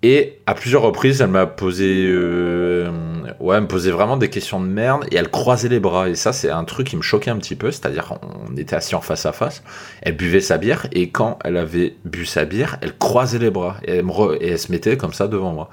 Et 0.05 0.39
à 0.47 0.53
plusieurs 0.53 0.81
reprises, 0.81 1.21
elle 1.21 1.29
m'a 1.29 1.45
posé, 1.45 2.05
euh, 2.09 2.91
ouais, 3.39 3.61
me 3.61 3.67
posait 3.67 3.89
vraiment 3.89 4.17
des 4.17 4.29
questions 4.29 4.59
de 4.59 4.65
merde 4.65 5.05
et 5.11 5.15
elle 5.15 5.29
croisait 5.29 5.69
les 5.69 5.79
bras. 5.79 6.09
Et 6.09 6.15
ça, 6.15 6.33
c'est 6.33 6.49
un 6.49 6.65
truc 6.65 6.87
qui 6.87 6.97
me 6.97 7.01
choquait 7.01 7.31
un 7.31 7.37
petit 7.37 7.55
peu. 7.55 7.71
C'est-à-dire, 7.71 8.15
on 8.21 8.57
était 8.57 8.75
assis 8.75 8.95
en 8.95 9.01
face 9.01 9.25
à 9.25 9.31
face. 9.31 9.63
Elle 10.01 10.17
buvait 10.17 10.41
sa 10.41 10.57
bière 10.57 10.87
et 10.91 11.09
quand 11.09 11.39
elle 11.45 11.55
avait 11.55 11.95
bu 12.03 12.25
sa 12.25 12.43
bière, 12.43 12.79
elle 12.81 12.97
croisait 12.97 13.39
les 13.39 13.49
bras 13.49 13.77
et 13.85 13.97
elle, 13.97 14.05
et 14.41 14.49
elle 14.49 14.59
se 14.59 14.73
mettait 14.73 14.97
comme 14.97 15.13
ça 15.13 15.29
devant 15.29 15.53
moi. 15.53 15.69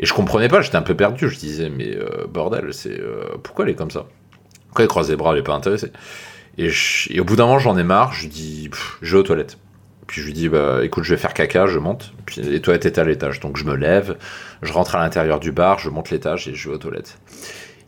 Et 0.00 0.06
je 0.06 0.14
comprenais 0.14 0.48
pas, 0.48 0.62
j'étais 0.62 0.76
un 0.76 0.82
peu 0.82 0.96
perdu. 0.96 1.28
Je 1.28 1.38
disais, 1.38 1.68
mais 1.68 1.94
euh, 1.94 2.26
bordel, 2.26 2.72
c'est 2.72 2.98
euh, 2.98 3.36
pourquoi 3.42 3.66
elle 3.66 3.72
est 3.72 3.76
comme 3.76 3.90
ça? 3.90 4.06
Pourquoi 4.68 4.84
elle 4.84 4.88
croise 4.88 5.10
les 5.10 5.16
bras, 5.16 5.32
elle 5.32 5.40
est 5.40 5.42
pas 5.42 5.52
intéressée? 5.52 5.92
Et, 6.56 6.70
au 7.20 7.24
bout 7.24 7.36
d'un 7.36 7.44
moment, 7.44 7.58
j'en 7.58 7.76
ai 7.76 7.84
marre. 7.84 8.14
Je 8.14 8.26
dis, 8.26 8.70
je 9.02 9.12
vais 9.12 9.20
aux 9.20 9.22
toilettes. 9.22 9.58
puis 10.06 10.22
je 10.22 10.26
lui 10.26 10.32
dis, 10.32 10.48
bah 10.48 10.80
écoute, 10.82 11.04
je 11.04 11.14
vais 11.14 11.20
faire 11.20 11.34
caca, 11.34 11.66
je 11.66 11.78
monte. 11.78 12.14
Puis 12.24 12.40
les 12.40 12.62
toilettes 12.62 12.86
étaient 12.86 13.00
à 13.00 13.04
l'étage. 13.04 13.40
Donc 13.40 13.58
je 13.58 13.64
me 13.64 13.76
lève, 13.76 14.16
je 14.62 14.72
rentre 14.72 14.96
à 14.96 15.00
l'intérieur 15.00 15.38
du 15.38 15.52
bar, 15.52 15.78
je 15.78 15.90
monte 15.90 16.10
l'étage 16.10 16.48
et 16.48 16.54
je 16.54 16.70
vais 16.70 16.76
aux 16.76 16.78
toilettes. 16.78 17.18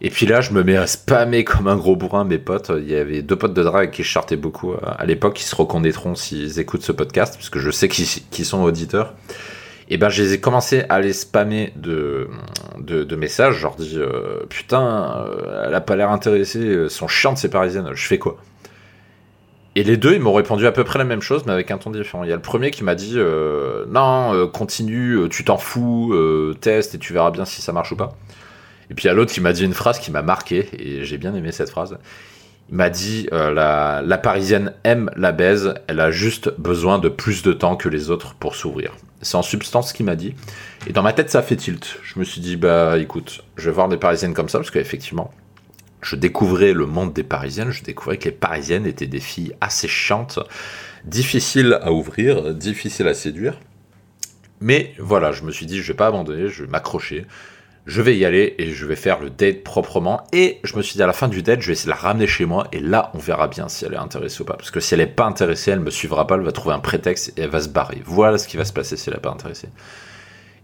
Et 0.03 0.11
puis 0.11 0.27
là, 0.27 0.43
je 0.43 0.51
me 0.51 0.63
mets 0.63 0.77
à 0.77 0.87
spammer 0.87 1.45
comme 1.45 1.67
un 1.69 1.77
gros 1.77 1.97
bourrin 1.97 2.25
mes 2.25 2.39
potes. 2.39 2.73
Il 2.77 2.91
y 2.91 2.97
avait 2.97 3.23
deux 3.23 3.37
potes 3.37 3.55
de 3.55 3.63
drague 3.63 3.91
qui 3.91 4.03
je 4.03 4.35
beaucoup 4.35 4.75
à 4.85 5.07
l'époque, 5.07 5.35
qui 5.35 5.45
se 5.45 5.55
reconnaîtront 5.55 6.15
s'ils 6.15 6.59
écoutent 6.59 6.83
ce 6.83 6.93
podcast, 6.93 7.37
puisque 7.37 7.59
je 7.59 7.71
sais 7.71 7.89
qu'ils 7.89 8.45
sont 8.45 8.63
auditeurs. 8.63 9.15
Et 9.89 9.99
ben, 9.99 10.09
je 10.09 10.23
les 10.23 10.35
ai 10.35 10.41
commencé 10.41 10.85
à 10.89 11.01
les 11.01 11.13
spammer 11.13 11.73
de, 11.77 12.29
de, 12.79 13.17
messages. 13.17 13.57
Je 13.57 13.83
dis 13.83 13.99
euh, 13.99 14.41
Putain, 14.49 15.27
euh, 15.27 15.67
elle 15.67 15.75
a 15.75 15.81
pas 15.81 15.97
l'air 15.97 16.11
intéressée, 16.11 16.89
sont 16.89 17.09
chiantes 17.09 17.39
ces 17.39 17.51
parisiennes, 17.51 17.91
je 17.93 18.07
fais 18.07 18.19
quoi? 18.19 18.37
Et 19.75 19.85
les 19.85 19.97
deux, 19.97 20.13
ils 20.15 20.21
m'ont 20.21 20.35
répondu 20.35 20.67
à 20.67 20.73
peu 20.73 20.85
près 20.85 20.99
la 20.99 21.05
même 21.05 21.23
chose, 21.23 21.45
mais 21.47 21.53
avec 21.53 21.71
un 21.71 21.79
ton 21.79 21.91
différent. 21.91 22.25
Il 22.25 22.31
y 22.31 22.33
a 22.33 22.37
le 22.37 22.43
premier 22.43 22.71
qui 22.71 22.85
m'a 22.85 22.95
dit 22.95 23.15
euh, 23.17 23.87
Non, 23.89 24.47
continue, 24.49 25.29
tu 25.31 25.45
t'en 25.45 25.57
fous, 25.57 26.15
teste 26.61 26.95
et 26.95 26.99
tu 26.99 27.13
verras 27.13 27.31
bien 27.31 27.45
si 27.45 27.63
ça 27.63 27.73
marche 27.73 27.93
ou 27.93 27.97
pas. 27.97 28.11
Et 28.91 28.95
puis 28.95 29.05
il 29.05 29.07
y 29.07 29.11
a 29.11 29.15
l'autre 29.15 29.33
qui 29.33 29.41
m'a 29.41 29.55
dit 29.55 29.65
une 29.65 29.73
phrase 29.73 29.99
qui 29.99 30.11
m'a 30.11 30.23
marqué, 30.23 30.69
et 30.79 31.05
j'ai 31.05 31.17
bien 31.17 31.35
aimé 31.35 31.53
cette 31.53 31.71
phrase. 31.71 31.97
M'a 32.73 32.89
dit 32.89 33.29
euh, 33.33 33.53
la, 33.53 34.01
la, 34.03 34.17
Parisienne 34.17 34.73
aime 34.83 35.11
la 35.15 35.33
baise, 35.33 35.75
elle 35.89 36.01
a 36.01 36.11
juste 36.11 36.59
besoin 36.59 36.99
de 36.99 37.11
plus 37.11 37.43
de 37.43 37.53
temps 37.53 37.77
que 37.77 37.91
les 37.91 38.11
autres 38.11 38.35
pour 38.35 38.57
s'ouvrir. 38.57 38.97
C'est 39.21 39.37
en 39.37 39.43
substance 39.43 39.91
ce 39.91 39.95
qu'il 39.95 40.07
m'a 40.07 40.17
dit. 40.17 40.35
Et 40.87 40.95
dans 40.95 41.03
ma 41.03 41.13
tête, 41.13 41.29
ça 41.29 41.43
fait 41.43 41.57
tilt. 41.57 41.99
Je 42.03 42.19
me 42.19 42.25
suis 42.25 42.41
dit, 42.41 42.57
bah 42.57 42.99
écoute, 42.99 43.45
je 43.57 43.67
vais 43.67 43.75
voir 43.75 43.91
des 43.91 43.99
Parisiennes 43.99 44.33
comme 44.33 44.49
ça, 44.49 44.59
parce 44.59 44.71
qu'effectivement, 44.71 45.33
je 46.01 46.17
découvrais 46.17 46.73
le 46.73 46.87
monde 46.87 47.13
des 47.13 47.23
Parisiennes, 47.23 47.73
je 47.73 47.85
découvrais 47.85 48.17
que 48.17 48.25
les 48.25 48.35
Parisiennes 48.35 48.87
étaient 48.87 49.07
des 49.07 49.21
filles 49.21 49.55
assez 49.61 49.87
chiantes, 49.87 50.39
difficiles 51.05 51.79
à 51.83 51.93
ouvrir, 51.93 52.55
difficiles 52.55 53.07
à 53.07 53.13
séduire. 53.13 53.61
Mais 54.63 54.95
voilà, 54.99 55.31
je 55.33 55.43
me 55.43 55.53
suis 55.53 55.67
dit, 55.67 55.83
je 55.83 55.89
vais 55.89 55.97
pas 55.97 56.07
abandonner, 56.07 56.49
je 56.49 56.65
vais 56.65 56.71
m'accrocher 56.71 57.27
je 57.87 58.01
vais 58.01 58.17
y 58.17 58.25
aller 58.25 58.55
et 58.59 58.71
je 58.71 58.87
vais 58.87 58.97
faire 58.97 59.19
le 59.21 59.31
date 59.31 59.65
proprement. 59.65 60.25
Et 60.33 60.61
je 60.63 60.77
me 60.77 60.83
suis 60.83 60.97
dit 60.97 61.03
à 61.03 61.07
la 61.07 61.13
fin 61.13 61.29
du 61.29 61.43
date, 61.43 61.61
je 61.61 61.67
vais 61.67 61.73
essayer 61.73 61.87
de 61.87 61.95
la 61.95 62.01
ramener 62.01 62.27
chez 62.27 62.45
moi 62.45 62.67
et 62.73 62.81
là, 62.81 63.11
on 63.15 63.19
verra 63.19 63.49
bien 63.49 63.69
si 63.69 63.85
elle 63.85 63.95
est 63.95 63.99
intéressée 63.99 64.43
ou 64.43 64.45
pas. 64.45 64.55
Parce 64.55 64.71
que 64.71 64.81
si 64.81 64.95
elle 64.95 65.01
n'est 65.01 65.07
pas 65.07 65.25
intéressée, 65.25 65.73
elle 65.73 65.81
me 65.81 65.91
suivra 65.91 66.27
pas, 66.27 66.37
elle 66.37 66.43
va 66.43 66.53
trouver 66.53 66.75
un 66.75 66.81
prétexte 66.81 67.37
et 67.37 67.43
elle 67.43 67.51
va 67.51 67.61
se 67.61 67.69
barrer. 67.69 68.01
Voilà 68.05 68.39
ce 68.39 68.47
qui 68.47 68.57
va 68.57 68.65
se 68.65 68.73
passer 68.73 68.97
si 68.97 69.09
elle 69.09 69.17
n'est 69.17 69.21
pas 69.21 69.31
intéressée. 69.31 69.69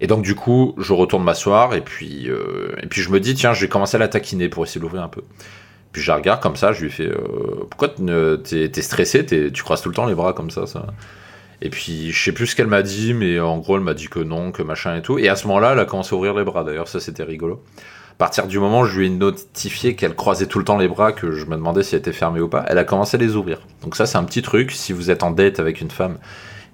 Et 0.01 0.07
donc 0.07 0.23
du 0.23 0.37
coup, 0.37 0.75
je 0.79 0.93
retourne 0.93 1.25
m'asseoir 1.25 1.75
et 1.75 1.81
puis 1.81 2.31
euh, 2.31 2.73
et 2.81 2.87
puis 2.87 3.03
je 3.03 3.11
me 3.11 3.19
dis 3.19 3.35
tiens, 3.35 3.53
je 3.53 3.63
vais 3.63 3.69
commencer 3.69 3.97
à 3.97 3.99
la 4.01 4.09
taquiner 4.09 4.49
pour 4.49 4.65
essayer 4.65 4.81
d'ouvrir 4.81 5.03
un 5.03 5.09
peu. 5.09 5.23
Puis 5.91 6.03
je 6.03 6.11
la 6.11 6.17
regarde 6.17 6.41
comme 6.41 6.55
ça, 6.55 6.73
je 6.73 6.83
lui 6.83 6.91
fais 6.91 7.09
euh, 7.09 7.67
pourquoi 7.69 7.89
t'es 7.89 8.83
stressé, 8.83 9.27
tu 9.27 9.63
croises 9.65 9.83
tout 9.83 9.89
le 9.89 9.95
temps 9.95 10.07
les 10.07 10.15
bras 10.15 10.35
comme 10.35 10.51
ça, 10.51 10.67
ça? 10.67 10.87
Et 11.61 11.71
puis, 11.71 12.13
je 12.13 12.25
sais 12.25 12.33
plus 12.33 12.49
ce 12.49 12.57
qu'elle 12.57 12.69
m'a 12.69 12.83
dit, 12.83 13.15
mais 13.15 13.41
en 13.41 13.59
gros, 13.59 13.77
elle 13.77 13.83
m'a 13.83 13.95
dit 13.95 14.09
que 14.09 14.21
non, 14.21 14.53
que 14.53 14.63
machin 14.63 14.97
et 14.97 15.03
tout. 15.03 15.19
Et 15.19 15.29
à 15.29 15.35
ce 15.35 15.47
moment-là, 15.49 15.73
elle 15.73 15.81
a 15.81 15.85
commencé 15.85 16.15
à 16.15 16.17
ouvrir 16.17 16.35
les 16.35 16.45
bras. 16.45 16.63
D'ailleurs, 16.63 16.87
ça, 16.87 17.01
c'était 17.01 17.25
rigolo. 17.25 17.63
À 18.13 18.19
partir 18.19 18.47
du 18.47 18.59
moment 18.59 18.81
où 18.81 18.85
je 18.85 18.99
lui 18.99 19.07
ai 19.07 19.11
notifié 19.11 19.97
qu'elle 19.97 20.15
croisait 20.15 20.47
tout 20.47 20.59
le 20.59 20.65
temps 20.65 20.79
les 20.79 20.89
bras, 20.89 21.13
que 21.13 21.33
je 21.33 21.47
me 21.47 21.57
demandais 21.57 21.83
si 21.83 21.95
elle 21.95 22.01
était 22.01 22.13
fermée 22.13 22.41
ou 22.41 22.49
pas, 22.49 22.65
elle 22.69 22.79
a 22.79 22.85
commencé 22.85 23.17
à 23.17 23.21
les 23.21 23.35
ouvrir. 23.37 23.61
Donc 23.83 23.97
ça, 23.97 24.07
c'est 24.07 24.19
un 24.19 24.25
petit 24.25 24.43
truc. 24.43 24.73
Si 24.73 24.93
vous 24.93 25.11
êtes 25.11 25.23
en 25.23 25.31
date 25.31 25.59
avec 25.59 25.81
une 25.81 25.91
femme 25.91 26.19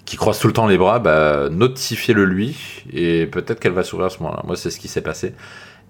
qui 0.05 0.17
croise 0.17 0.39
tout 0.39 0.47
le 0.47 0.53
temps 0.53 0.67
les 0.67 0.79
bras, 0.79 0.99
bah, 0.99 1.49
notifiez-le 1.51 2.25
lui, 2.25 2.85
et 2.93 3.27
peut-être 3.27 3.61
qu'elle 3.61 3.73
va 3.73 3.85
s'ouvrir 3.85 4.07
à 4.07 4.11
ce 4.11 4.19
moment-là. 4.23 4.43
Moi, 4.45 4.57
c'est 4.57 4.71
ce 4.71 4.79
qui 4.79 4.89
s'est 4.89 5.01
passé 5.01 5.33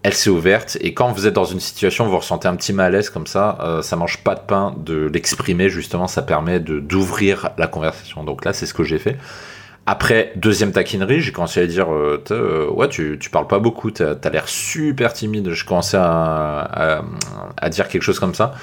elle 0.05 0.13
s'est 0.13 0.31
ouverte. 0.31 0.77
Et 0.83 0.93
quand 0.93 1.11
vous 1.13 1.27
êtes 1.27 1.33
dans 1.33 1.47
une 1.47 1.61
situation 1.61 2.07
où 2.07 2.11
vous 2.11 2.19
ressentez 2.19 2.47
un 2.47 2.55
petit 2.57 2.75
malaise 2.75 3.09
comme 3.09 3.27
ça, 3.27 3.59
euh, 3.61 3.81
ça 3.81 3.97
mange 3.97 4.19
pas 4.19 4.35
de 4.35 4.41
pain 4.41 4.77
de 4.77 5.11
l'exprimer, 5.13 5.71
justement, 5.71 6.07
ça 6.09 6.21
permet 6.21 6.61
d'ouvrir 6.61 7.49
la 7.57 7.67
conversation. 7.67 8.23
Donc 8.23 8.45
là, 8.45 8.53
c'est 8.53 8.67
ce 8.67 8.75
que 8.75 8.85
j'ai 8.85 8.99
fait. 8.99 9.17
Après, 9.87 10.33
deuxième 10.37 10.73
taquinerie, 10.73 11.21
j'ai 11.21 11.33
commencé 11.33 11.61
à 11.61 11.67
dire 11.67 11.91
euh, 11.91 12.23
euh, 12.31 12.69
Ouais, 12.71 12.89
tu, 12.89 13.17
tu 13.19 13.31
parles 13.31 13.47
pas 13.47 13.59
beaucoup, 13.59 13.91
t'as 13.91 14.15
as, 14.23 14.31
l'air 14.31 14.47
super 14.47 15.15
timide. 15.15 15.53
Je 15.53 15.65
commençais 15.65 15.99
à, 15.99 17.03
dire 17.71 17.89
quelque 17.89 18.03
chose 18.03 18.19
comme 18.19 18.35
ça. 18.35 18.55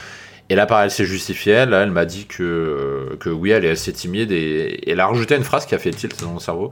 Et 0.50 0.56
là, 0.56 0.68
pareil, 0.68 0.86
elle 0.86 0.92
s'est 0.92 1.06
justifiée. 1.06 1.66
Là, 1.66 1.82
elle 1.82 1.92
m'a 1.92 2.06
dit 2.06 2.28
que, 2.28 3.18
que 3.20 3.30
oui, 3.30 3.50
elle 3.50 3.66
est 3.66 3.72
assez 3.72 3.94
timide. 3.94 4.32
Et 4.32 4.88
elle 4.88 5.00
a 5.00 5.08
rajouté 5.08 5.36
une 5.36 5.44
phrase 5.44 5.66
qui 5.66 5.74
a 5.74 5.80
fait 5.80 5.90
tilt 5.90 6.22
dans 6.22 6.34
mon 6.34 6.40
cerveau. 6.40 6.70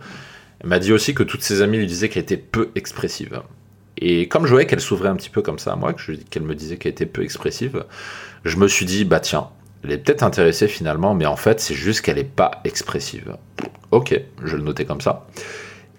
Elle 0.61 0.69
m'a 0.69 0.77
dit 0.77 0.93
aussi 0.93 1.15
que 1.15 1.23
toutes 1.23 1.41
ses 1.41 1.63
amies 1.63 1.77
lui 1.77 1.87
disaient 1.87 2.09
qu'elle 2.09 2.23
était 2.23 2.37
peu 2.37 2.69
expressive. 2.75 3.41
Et 3.99 4.27
comme 4.27 4.45
je 4.45 4.51
voyais 4.51 4.65
qu'elle 4.65 4.79
s'ouvrait 4.79 5.09
un 5.09 5.15
petit 5.15 5.29
peu 5.29 5.41
comme 5.41 5.59
ça 5.59 5.73
à 5.73 5.75
moi, 5.75 5.93
qu'elle 5.93 6.43
me 6.43 6.55
disait 6.55 6.77
qu'elle 6.77 6.93
était 6.93 7.05
peu 7.05 7.21
expressive, 7.21 7.85
je 8.45 8.55
me 8.57 8.67
suis 8.67 8.85
dit, 8.85 9.03
bah 9.03 9.19
tiens, 9.19 9.49
elle 9.83 9.91
est 9.91 9.97
peut-être 9.97 10.23
intéressée 10.23 10.67
finalement, 10.67 11.13
mais 11.13 11.25
en 11.25 11.35
fait, 11.35 11.59
c'est 11.59 11.73
juste 11.73 12.01
qu'elle 12.01 12.15
n'est 12.15 12.23
pas 12.23 12.61
expressive. 12.63 13.35
Ok, 13.91 14.19
je 14.43 14.55
le 14.55 14.63
notais 14.63 14.85
comme 14.85 15.01
ça. 15.01 15.27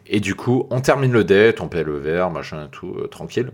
Et 0.07 0.21
du 0.21 0.35
coup, 0.35 0.67
on 0.71 0.81
termine 0.81 1.13
le 1.13 1.25
date, 1.25 1.61
on 1.61 1.69
paie 1.69 1.85
le 1.85 1.99
verre, 1.99 2.31
machin 2.31 2.67
et 2.67 2.71
tout, 2.71 2.97
euh, 2.99 3.07
tranquille. 3.07 3.53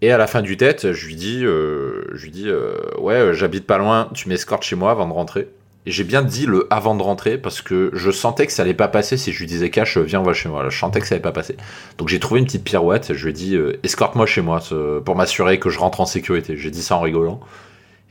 Et 0.00 0.12
à 0.12 0.18
la 0.18 0.28
fin 0.28 0.42
du 0.42 0.56
date, 0.56 0.92
je 0.92 1.06
lui 1.06 1.16
dis, 1.16 1.44
euh, 1.44 2.04
je 2.14 2.24
lui 2.24 2.30
dis 2.30 2.48
euh, 2.48 2.76
ouais, 2.98 3.34
j'habite 3.34 3.66
pas 3.66 3.78
loin, 3.78 4.08
tu 4.14 4.28
m'escortes 4.28 4.62
chez 4.62 4.76
moi 4.76 4.92
avant 4.92 5.08
de 5.08 5.12
rentrer. 5.12 5.48
J'ai 5.86 6.04
bien 6.04 6.22
dit 6.22 6.44
le 6.44 6.66
avant 6.70 6.94
de 6.94 7.02
rentrer 7.02 7.38
parce 7.38 7.62
que 7.62 7.90
je 7.94 8.10
sentais 8.10 8.46
que 8.46 8.52
ça 8.52 8.62
allait 8.62 8.74
pas 8.74 8.88
passer 8.88 9.16
si 9.16 9.32
je 9.32 9.38
lui 9.38 9.46
disais 9.46 9.70
cash, 9.70 9.96
viens, 9.96 10.20
on 10.20 10.24
va 10.24 10.34
chez 10.34 10.48
moi. 10.48 10.68
je 10.68 10.78
sentais 10.78 11.00
que 11.00 11.06
ça 11.06 11.14
allait 11.14 11.22
pas 11.22 11.32
passer. 11.32 11.56
Donc 11.96 12.08
j'ai 12.08 12.20
trouvé 12.20 12.40
une 12.40 12.46
petite 12.46 12.64
pirouette. 12.64 13.14
Je 13.14 13.24
lui 13.24 13.30
ai 13.30 13.32
dit 13.32 13.56
euh, 13.56 13.78
escorte-moi 13.84 14.26
chez 14.26 14.42
moi 14.42 14.60
pour 15.04 15.16
m'assurer 15.16 15.58
que 15.58 15.70
je 15.70 15.78
rentre 15.78 16.00
en 16.00 16.06
sécurité. 16.06 16.56
J'ai 16.56 16.70
dit 16.70 16.82
ça 16.82 16.96
en 16.96 17.00
rigolant. 17.00 17.40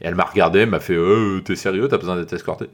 Et 0.02 0.08
elle 0.08 0.16
m'a 0.16 0.24
regardé, 0.24 0.66
m'a 0.66 0.80
fait 0.80 0.96
euh, 0.96 1.40
T'es 1.42 1.56
sérieux? 1.56 1.88
T'as 1.88 1.98
besoin 1.98 2.16
d'être 2.16 2.34
escorté? 2.34 2.68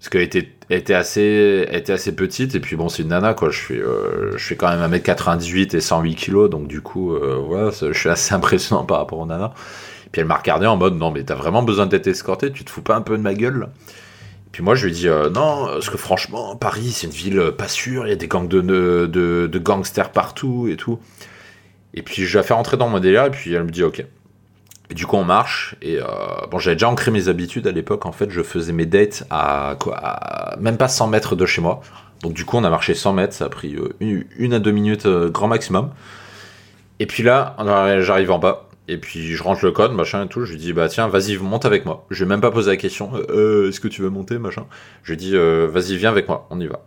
Parce 0.00 0.08
qu'elle 0.10 0.22
était, 0.22 0.48
était, 0.70 0.94
assez, 0.94 1.66
était 1.70 1.92
assez 1.92 2.14
petite. 2.14 2.54
Et 2.54 2.60
puis 2.60 2.76
bon, 2.76 2.88
c'est 2.88 3.02
une 3.02 3.08
nana 3.08 3.34
quoi. 3.34 3.50
Je 3.50 3.58
suis, 3.58 3.80
euh, 3.80 4.36
je 4.36 4.44
suis 4.44 4.56
quand 4.56 4.68
même 4.68 4.92
1m98 4.92 5.76
et 5.76 5.80
108 5.80 6.14
kg. 6.16 6.48
Donc 6.48 6.66
du 6.66 6.80
coup, 6.80 7.14
voilà, 7.46 7.70
je 7.70 7.92
suis 7.92 8.08
assez 8.08 8.34
impressionnant 8.34 8.84
par 8.84 8.98
rapport 8.98 9.18
aux 9.20 9.26
nanas. 9.26 9.52
Puis 10.12 10.20
elle 10.20 10.26
m'a 10.26 10.36
regardé 10.36 10.66
en 10.66 10.76
mode 10.76 10.96
Non, 10.96 11.10
mais 11.10 11.22
t'as 11.22 11.34
vraiment 11.34 11.62
besoin 11.62 11.86
d'être 11.86 12.06
escorté 12.06 12.50
Tu 12.50 12.64
te 12.64 12.70
fous 12.70 12.82
pas 12.82 12.96
un 12.96 13.02
peu 13.02 13.16
de 13.16 13.22
ma 13.22 13.34
gueule? 13.34 13.68
Puis 14.52 14.62
moi, 14.62 14.74
je 14.74 14.86
lui 14.86 14.92
ai 14.92 14.94
dit 14.94 15.08
euh, 15.08 15.30
non, 15.30 15.66
parce 15.66 15.90
que 15.90 15.96
franchement, 15.96 16.56
Paris, 16.56 16.90
c'est 16.92 17.06
une 17.06 17.12
ville 17.12 17.38
euh, 17.38 17.52
pas 17.52 17.68
sûre, 17.68 18.06
il 18.06 18.10
y 18.10 18.12
a 18.12 18.16
des 18.16 18.28
gangs 18.28 18.48
de, 18.48 18.60
de, 18.60 19.58
gangsters 19.58 20.10
partout 20.10 20.68
et 20.68 20.76
tout. 20.76 20.98
Et 21.94 22.02
puis 22.02 22.24
je 22.24 22.38
la 22.38 22.42
fais 22.42 22.54
rentrer 22.54 22.76
dans 22.76 22.88
mon 22.88 22.98
délire, 22.98 23.26
et 23.26 23.30
puis 23.30 23.52
elle 23.52 23.64
me 23.64 23.70
dit 23.70 23.82
ok. 23.82 24.04
Et 24.90 24.94
du 24.94 25.04
coup, 25.04 25.16
on 25.16 25.24
marche, 25.24 25.76
et 25.82 25.98
euh, 26.00 26.06
bon, 26.50 26.58
j'avais 26.58 26.76
déjà 26.76 26.88
ancré 26.88 27.10
mes 27.10 27.28
habitudes 27.28 27.66
à 27.66 27.72
l'époque, 27.72 28.06
en 28.06 28.12
fait, 28.12 28.30
je 28.30 28.42
faisais 28.42 28.72
mes 28.72 28.86
dates 28.86 29.24
à 29.28 29.76
quoi 29.78 30.56
Même 30.58 30.78
pas 30.78 30.88
100 30.88 31.08
mètres 31.08 31.36
de 31.36 31.44
chez 31.44 31.60
moi. 31.60 31.80
Donc 32.22 32.32
du 32.32 32.44
coup, 32.46 32.56
on 32.56 32.64
a 32.64 32.70
marché 32.70 32.94
100 32.94 33.12
mètres, 33.12 33.34
ça 33.34 33.44
a 33.44 33.48
pris 33.48 33.76
une, 34.00 34.54
à 34.54 34.58
deux 34.58 34.72
minutes 34.72 35.06
grand 35.06 35.48
maximum. 35.48 35.90
Et 37.00 37.06
puis 37.06 37.22
là, 37.22 37.54
j'arrive 38.00 38.30
en 38.30 38.38
bas, 38.38 38.67
et 38.88 38.98
puis 38.98 39.34
je 39.34 39.42
rentre 39.42 39.64
le 39.64 39.70
code, 39.70 39.92
machin 39.92 40.24
et 40.24 40.28
tout. 40.28 40.44
Je 40.44 40.52
lui 40.52 40.58
dis, 40.58 40.72
bah 40.72 40.88
tiens, 40.88 41.08
vas-y, 41.08 41.36
monte 41.36 41.64
avec 41.64 41.84
moi. 41.84 42.06
Je 42.10 42.24
vais 42.24 42.28
même 42.28 42.40
pas 42.40 42.50
poser 42.50 42.70
la 42.70 42.76
question, 42.76 43.10
euh, 43.14 43.26
euh, 43.30 43.68
est-ce 43.68 43.80
que 43.80 43.88
tu 43.88 44.02
veux 44.02 44.10
monter, 44.10 44.38
machin. 44.38 44.66
Je 45.02 45.12
lui 45.12 45.16
dis, 45.16 45.36
euh, 45.36 45.68
vas-y, 45.70 45.96
viens 45.96 46.10
avec 46.10 46.28
moi, 46.28 46.46
on 46.50 46.58
y 46.60 46.66
va. 46.66 46.80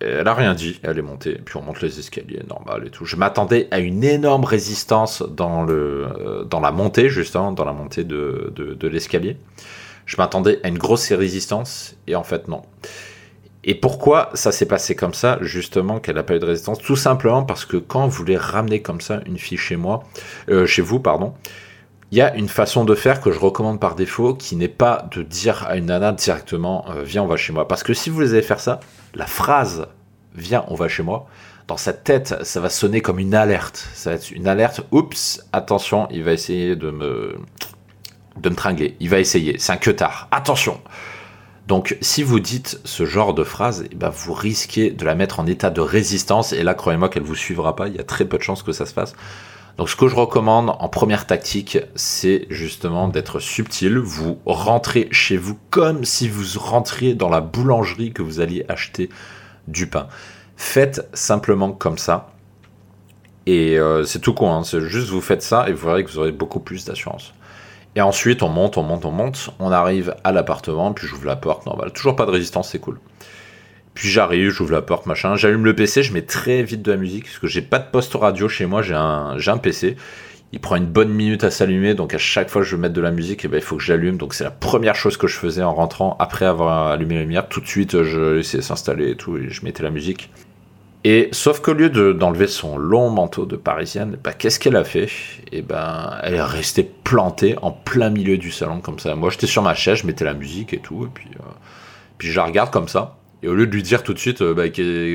elle 0.00 0.26
a 0.26 0.34
rien 0.34 0.54
dit, 0.54 0.80
elle 0.82 0.98
est 0.98 1.02
montée, 1.02 1.32
et 1.32 1.38
puis 1.38 1.56
on 1.56 1.62
monte 1.62 1.82
les 1.82 1.98
escaliers, 1.98 2.42
normal 2.48 2.84
et 2.86 2.90
tout. 2.90 3.04
Je 3.04 3.16
m'attendais 3.16 3.68
à 3.70 3.78
une 3.78 4.04
énorme 4.04 4.44
résistance 4.44 5.22
dans, 5.22 5.64
le, 5.64 6.46
dans 6.50 6.60
la 6.60 6.72
montée, 6.72 7.10
justement, 7.10 7.52
dans 7.52 7.64
la 7.64 7.72
montée 7.72 8.04
de 8.04 8.88
l'escalier. 8.88 9.36
Je 10.06 10.16
m'attendais 10.16 10.58
à 10.62 10.68
une 10.68 10.78
grosse 10.78 11.12
résistance, 11.12 11.94
et 12.06 12.16
en 12.16 12.24
fait, 12.24 12.48
non. 12.48 12.62
Et 13.70 13.74
pourquoi 13.74 14.30
ça 14.32 14.50
s'est 14.50 14.64
passé 14.64 14.96
comme 14.96 15.12
ça, 15.12 15.36
justement, 15.42 16.00
qu'elle 16.00 16.14
n'a 16.14 16.22
pas 16.22 16.34
eu 16.34 16.38
de 16.38 16.46
résistance? 16.46 16.78
Tout 16.78 16.96
simplement 16.96 17.42
parce 17.42 17.66
que 17.66 17.76
quand 17.76 18.06
vous 18.06 18.16
voulez 18.16 18.38
ramener 18.38 18.80
comme 18.80 19.02
ça 19.02 19.20
une 19.26 19.36
fille 19.36 19.58
chez 19.58 19.76
moi, 19.76 20.04
euh, 20.48 20.64
chez 20.64 20.80
vous, 20.80 21.00
pardon, 21.00 21.34
il 22.10 22.16
y 22.16 22.22
a 22.22 22.34
une 22.34 22.48
façon 22.48 22.86
de 22.86 22.94
faire 22.94 23.20
que 23.20 23.30
je 23.30 23.38
recommande 23.38 23.78
par 23.78 23.94
défaut 23.94 24.32
qui 24.32 24.56
n'est 24.56 24.68
pas 24.68 25.06
de 25.10 25.22
dire 25.22 25.66
à 25.68 25.76
une 25.76 25.84
nana 25.84 26.12
directement 26.12 26.86
euh, 26.88 27.02
viens 27.02 27.22
on 27.22 27.26
va 27.26 27.36
chez 27.36 27.52
moi 27.52 27.68
parce 27.68 27.82
que 27.82 27.92
si 27.92 28.08
vous 28.08 28.22
allez 28.22 28.40
faire 28.40 28.60
ça 28.60 28.80
la 29.14 29.26
phrase 29.26 29.86
viens 30.34 30.64
on 30.68 30.74
va 30.74 30.88
chez 30.88 31.02
moi 31.02 31.26
dans 31.66 31.76
sa 31.76 31.92
tête 31.92 32.42
ça 32.44 32.60
va 32.60 32.70
sonner 32.70 33.02
comme 33.02 33.18
une 33.18 33.34
alerte. 33.34 33.86
Ça 33.92 34.08
va 34.08 34.16
être 34.16 34.30
une 34.30 34.48
alerte 34.48 34.80
oups 34.90 35.46
attention 35.52 36.08
il 36.10 36.24
va 36.24 36.32
essayer 36.32 36.74
de 36.74 36.90
me 36.90 37.36
de 38.38 38.48
me 38.48 38.54
tringler. 38.54 38.96
Il 39.00 39.10
va 39.10 39.18
essayer. 39.18 39.58
C'est 39.58 39.72
un 39.72 39.76
que 39.76 39.90
attention 40.30 40.80
donc, 41.68 41.98
si 42.00 42.22
vous 42.22 42.40
dites 42.40 42.80
ce 42.84 43.04
genre 43.04 43.34
de 43.34 43.44
phrase, 43.44 43.84
eh 43.92 43.94
ben, 43.94 44.08
vous 44.08 44.32
risquez 44.32 44.90
de 44.90 45.04
la 45.04 45.14
mettre 45.14 45.38
en 45.38 45.46
état 45.46 45.68
de 45.68 45.82
résistance. 45.82 46.54
Et 46.54 46.62
là, 46.62 46.72
croyez-moi 46.72 47.10
qu'elle 47.10 47.24
vous 47.24 47.34
suivra 47.34 47.76
pas. 47.76 47.88
Il 47.88 47.94
y 47.94 47.98
a 47.98 48.04
très 48.04 48.24
peu 48.24 48.38
de 48.38 48.42
chances 48.42 48.62
que 48.62 48.72
ça 48.72 48.86
se 48.86 48.94
fasse. 48.94 49.14
Donc, 49.76 49.90
ce 49.90 49.94
que 49.94 50.08
je 50.08 50.16
recommande 50.16 50.70
en 50.70 50.88
première 50.88 51.26
tactique, 51.26 51.76
c'est 51.94 52.46
justement 52.48 53.08
d'être 53.08 53.38
subtil. 53.38 53.98
Vous 53.98 54.40
rentrez 54.46 55.08
chez 55.10 55.36
vous 55.36 55.58
comme 55.68 56.06
si 56.06 56.30
vous 56.30 56.58
rentriez 56.58 57.14
dans 57.14 57.28
la 57.28 57.42
boulangerie 57.42 58.14
que 58.14 58.22
vous 58.22 58.40
alliez 58.40 58.64
acheter 58.70 59.10
du 59.66 59.88
pain. 59.88 60.08
Faites 60.56 61.06
simplement 61.12 61.72
comme 61.72 61.98
ça. 61.98 62.32
Et 63.44 63.78
euh, 63.78 64.04
c'est 64.04 64.20
tout 64.20 64.32
con. 64.32 64.54
Hein. 64.54 64.64
C'est 64.64 64.80
juste 64.80 65.10
vous 65.10 65.20
faites 65.20 65.42
ça 65.42 65.68
et 65.68 65.74
vous 65.74 65.86
verrez 65.86 66.02
que 66.02 66.10
vous 66.10 66.18
aurez 66.18 66.32
beaucoup 66.32 66.60
plus 66.60 66.86
d'assurance. 66.86 67.34
Et 67.98 68.00
ensuite, 68.00 68.44
on 68.44 68.48
monte, 68.48 68.78
on 68.78 68.84
monte, 68.84 69.04
on 69.06 69.10
monte. 69.10 69.50
On 69.58 69.72
arrive 69.72 70.14
à 70.22 70.30
l'appartement, 70.30 70.92
puis 70.92 71.08
j'ouvre 71.08 71.26
la 71.26 71.34
porte. 71.34 71.66
Normal. 71.66 71.92
Toujours 71.92 72.14
pas 72.14 72.26
de 72.26 72.30
résistance, 72.30 72.70
c'est 72.70 72.78
cool. 72.78 73.00
Puis 73.92 74.08
j'arrive, 74.08 74.50
j'ouvre 74.50 74.70
la 74.70 74.82
porte, 74.82 75.06
machin, 75.06 75.34
j'allume 75.34 75.64
le 75.64 75.74
PC, 75.74 76.04
je 76.04 76.12
mets 76.12 76.22
très 76.22 76.62
vite 76.62 76.82
de 76.82 76.92
la 76.92 76.96
musique, 76.96 77.24
parce 77.24 77.40
que 77.40 77.48
j'ai 77.48 77.60
pas 77.60 77.80
de 77.80 77.90
poste 77.90 78.14
radio 78.14 78.48
chez 78.48 78.66
moi, 78.66 78.82
j'ai 78.82 78.94
un, 78.94 79.36
un 79.44 79.58
PC. 79.58 79.96
Il 80.52 80.60
prend 80.60 80.76
une 80.76 80.86
bonne 80.86 81.08
minute 81.08 81.42
à 81.42 81.50
s'allumer, 81.50 81.94
donc 81.94 82.14
à 82.14 82.18
chaque 82.18 82.50
fois 82.50 82.62
que 82.62 82.68
je 82.68 82.76
veux 82.76 82.80
mettre 82.80 82.94
de 82.94 83.00
la 83.00 83.10
musique, 83.10 83.44
et 83.44 83.48
eh 83.48 83.50
ben, 83.50 83.56
il 83.56 83.64
faut 83.64 83.76
que 83.76 83.82
j'allume. 83.82 84.16
Donc 84.16 84.32
c'est 84.32 84.44
la 84.44 84.52
première 84.52 84.94
chose 84.94 85.16
que 85.16 85.26
je 85.26 85.36
faisais 85.36 85.64
en 85.64 85.74
rentrant, 85.74 86.16
après 86.20 86.44
avoir 86.44 86.86
allumé 86.86 87.16
la 87.16 87.22
lumière. 87.22 87.48
Tout 87.48 87.60
de 87.60 87.66
suite, 87.66 88.04
je 88.04 88.36
laissais 88.36 88.62
s'installer 88.62 89.10
et 89.10 89.16
tout, 89.16 89.36
et 89.38 89.50
je 89.50 89.64
mettais 89.64 89.82
la 89.82 89.90
musique. 89.90 90.30
Et 91.04 91.28
sauf 91.30 91.60
qu'au 91.60 91.74
lieu 91.74 91.90
d'enlever 91.90 92.48
son 92.48 92.76
long 92.76 93.08
manteau 93.08 93.46
de 93.46 93.56
parisienne, 93.56 94.18
bah, 94.22 94.32
qu'est-ce 94.32 94.58
qu'elle 94.58 94.76
a 94.76 94.84
fait? 94.84 95.04
Et 95.04 95.58
eh 95.58 95.62
ben, 95.62 96.18
elle 96.22 96.34
est 96.34 96.42
restée 96.42 96.82
plantée 96.82 97.56
en 97.62 97.70
plein 97.70 98.10
milieu 98.10 98.36
du 98.36 98.50
salon 98.50 98.80
comme 98.80 98.98
ça. 98.98 99.14
Moi, 99.14 99.30
j'étais 99.30 99.46
sur 99.46 99.62
ma 99.62 99.74
chaise, 99.74 99.98
je 99.98 100.06
mettais 100.06 100.24
la 100.24 100.34
musique 100.34 100.74
et 100.74 100.80
tout, 100.80 101.04
et 101.04 101.08
puis, 101.12 101.30
euh, 101.36 101.44
puis 102.18 102.28
je 102.28 102.36
la 102.36 102.44
regarde 102.44 102.70
comme 102.70 102.88
ça. 102.88 103.16
Et 103.44 103.48
au 103.48 103.54
lieu 103.54 103.68
de 103.68 103.72
lui 103.72 103.84
dire 103.84 104.02
tout 104.02 104.12
de 104.12 104.18
suite, 104.18 104.42
euh, 104.42 104.54
bah, 104.54 104.64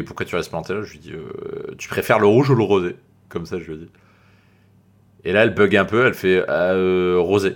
pourquoi 0.05 0.25
tu 0.25 0.35
restes 0.35 0.49
planté 0.49 0.73
là, 0.73 0.83
je 0.83 0.91
lui 0.93 0.99
dis, 0.99 1.11
euh, 1.11 1.75
tu 1.77 1.89
préfères 1.89 2.19
le 2.19 2.27
rouge 2.27 2.49
ou 2.49 2.55
le 2.55 2.63
rosé? 2.63 2.95
Comme 3.27 3.45
ça, 3.45 3.59
je 3.59 3.69
lui 3.69 3.77
dis. 3.77 3.89
Et 5.25 5.33
là, 5.33 5.43
elle 5.43 5.53
bug 5.53 5.75
un 5.75 5.85
peu, 5.85 6.05
elle 6.05 6.13
fait 6.13 6.43
rosé. 7.17 7.55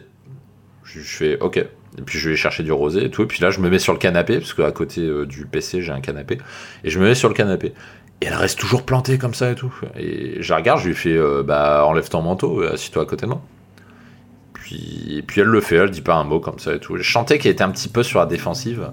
Je, 0.84 1.00
fais 1.00 1.40
ok. 1.40 1.58
Et 1.58 2.02
puis 2.06 2.18
je 2.18 2.30
vais 2.30 2.36
chercher 2.36 2.64
du 2.64 2.72
rosé 2.72 3.06
et 3.06 3.10
tout. 3.10 3.24
Et 3.24 3.26
puis 3.26 3.42
là, 3.42 3.52
je 3.52 3.60
me 3.60 3.70
mets 3.70 3.80
sur 3.80 3.94
le 3.94 4.00
canapé, 4.00 4.38
parce 4.38 4.54
qu'à 4.54 4.72
côté 4.72 5.26
du 5.26 5.46
PC, 5.46 5.82
j'ai 5.82 5.92
un 5.92 6.02
canapé. 6.02 6.38
Et 6.84 6.90
je 6.90 7.00
me 7.00 7.06
mets 7.06 7.16
sur 7.16 7.28
le 7.28 7.36
canapé. 7.36 7.74
Et 8.22 8.26
elle 8.26 8.34
reste 8.34 8.58
toujours 8.60 8.84
plantée 8.84 9.18
comme 9.18 9.34
ça 9.34 9.52
et 9.52 9.56
tout. 9.56 9.74
Et 9.98 10.42
je 10.42 10.50
la 10.50 10.58
regarde, 10.58 10.82
je 10.82 10.88
lui 10.88 10.96
fais 10.96 11.18
bah, 11.44 11.86
enlève 11.86 12.10
ton 12.10 12.22
manteau, 12.22 12.64
assis-toi 12.64 13.04
à 13.04 13.06
côté 13.06 13.26
de 13.26 13.32
moi. 13.32 13.42
Puis, 14.54 15.18
et 15.18 15.22
puis 15.22 15.42
elle 15.42 15.48
le 15.48 15.62
fait, 15.62 15.76
elle 15.76 15.92
dit 15.92 16.02
pas 16.02 16.16
un 16.16 16.24
mot 16.24 16.40
comme 16.40 16.60
ça 16.60 16.74
et 16.74 16.80
tout. 16.80 16.98
Je 16.98 17.04
chantais 17.04 17.38
qu'elle 17.38 17.52
était 17.52 17.64
un 17.64 17.70
petit 17.70 17.90
peu 17.90 18.04
sur 18.04 18.20
la 18.20 18.26
défensive. 18.26 18.90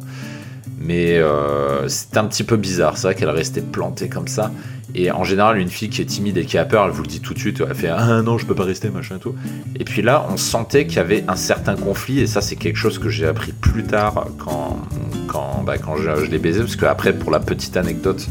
Mais 0.78 1.18
euh, 1.18 1.88
c'est 1.88 2.16
un 2.16 2.24
petit 2.24 2.44
peu 2.44 2.56
bizarre, 2.56 2.94
vrai 2.96 3.14
qu'elle 3.14 3.30
restait 3.30 3.62
plantée 3.62 4.08
comme 4.08 4.28
ça. 4.28 4.50
Et 4.94 5.10
en 5.10 5.24
général, 5.24 5.58
une 5.58 5.70
fille 5.70 5.88
qui 5.88 6.02
est 6.02 6.06
timide 6.06 6.36
et 6.36 6.44
qui 6.44 6.58
a 6.58 6.64
peur, 6.64 6.84
elle 6.84 6.92
vous 6.92 7.02
le 7.02 7.08
dit 7.08 7.20
tout 7.20 7.34
de 7.34 7.38
suite, 7.38 7.62
elle 7.66 7.74
fait 7.74 7.88
Ah 7.88 8.22
non, 8.22 8.38
je 8.38 8.46
peux 8.46 8.54
pas 8.54 8.64
rester, 8.64 8.90
machin 8.90 9.16
et 9.16 9.18
tout. 9.18 9.34
Et 9.78 9.84
puis 9.84 10.02
là, 10.02 10.26
on 10.30 10.36
sentait 10.36 10.86
qu'il 10.86 10.96
y 10.96 11.00
avait 11.00 11.24
un 11.26 11.36
certain 11.36 11.74
conflit, 11.74 12.20
et 12.20 12.26
ça, 12.26 12.40
c'est 12.40 12.56
quelque 12.56 12.76
chose 12.76 12.98
que 12.98 13.08
j'ai 13.08 13.26
appris 13.26 13.52
plus 13.52 13.84
tard 13.84 14.26
quand, 14.38 15.64
bah, 15.64 15.74
je, 15.96 16.24
je 16.24 16.30
l'ai 16.30 16.38
baisé, 16.38 16.60
parce 16.60 16.76
qu'après, 16.76 17.12
pour 17.12 17.30
la 17.30 17.40
petite 17.40 17.76
anecdote, 17.76 18.28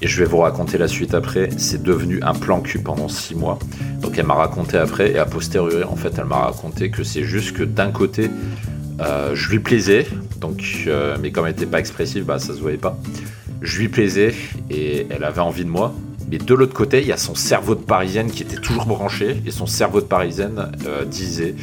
et 0.00 0.06
je 0.06 0.18
vais 0.18 0.28
vous 0.28 0.38
raconter 0.38 0.78
la 0.78 0.88
suite 0.88 1.14
après, 1.14 1.48
c'est 1.56 1.82
devenu 1.82 2.20
un 2.22 2.34
plan 2.34 2.60
cul 2.60 2.78
pendant 2.78 3.08
6 3.08 3.34
mois. 3.34 3.58
Donc 4.00 4.18
elle 4.18 4.26
m'a 4.26 4.34
raconté 4.34 4.76
après, 4.76 5.12
et 5.12 5.18
a 5.18 5.26
posteriori, 5.26 5.84
en 5.84 5.96
fait, 5.96 6.14
elle 6.18 6.24
m'a 6.24 6.38
raconté 6.38 6.90
que 6.90 7.02
c'est 7.02 7.24
juste 7.24 7.56
que 7.56 7.62
d'un 7.62 7.90
côté, 7.90 8.30
euh, 9.00 9.34
je 9.34 9.50
lui 9.50 9.58
plaisais, 9.58 10.06
donc, 10.40 10.84
euh, 10.86 11.16
mais 11.20 11.30
comme 11.30 11.46
elle 11.46 11.52
n'était 11.52 11.66
pas 11.66 11.80
expressive, 11.80 12.24
bah, 12.24 12.38
ça 12.38 12.54
se 12.54 12.60
voyait 12.60 12.78
pas. 12.78 12.98
Je 13.60 13.78
lui 13.78 13.88
plaisais 13.88 14.34
et 14.70 15.06
elle 15.10 15.24
avait 15.24 15.40
envie 15.40 15.64
de 15.64 15.70
moi. 15.70 15.94
Mais 16.30 16.38
de 16.38 16.54
l'autre 16.54 16.74
côté, 16.74 17.00
il 17.00 17.06
y 17.06 17.12
a 17.12 17.16
son 17.16 17.34
cerveau 17.34 17.74
de 17.74 17.80
parisienne 17.80 18.30
qui 18.30 18.42
était 18.42 18.60
toujours 18.60 18.84
branché 18.84 19.42
et 19.46 19.50
son 19.50 19.66
cerveau 19.66 20.00
de 20.00 20.06
parisienne 20.06 20.72
euh, 20.86 21.04
disait 21.06 21.54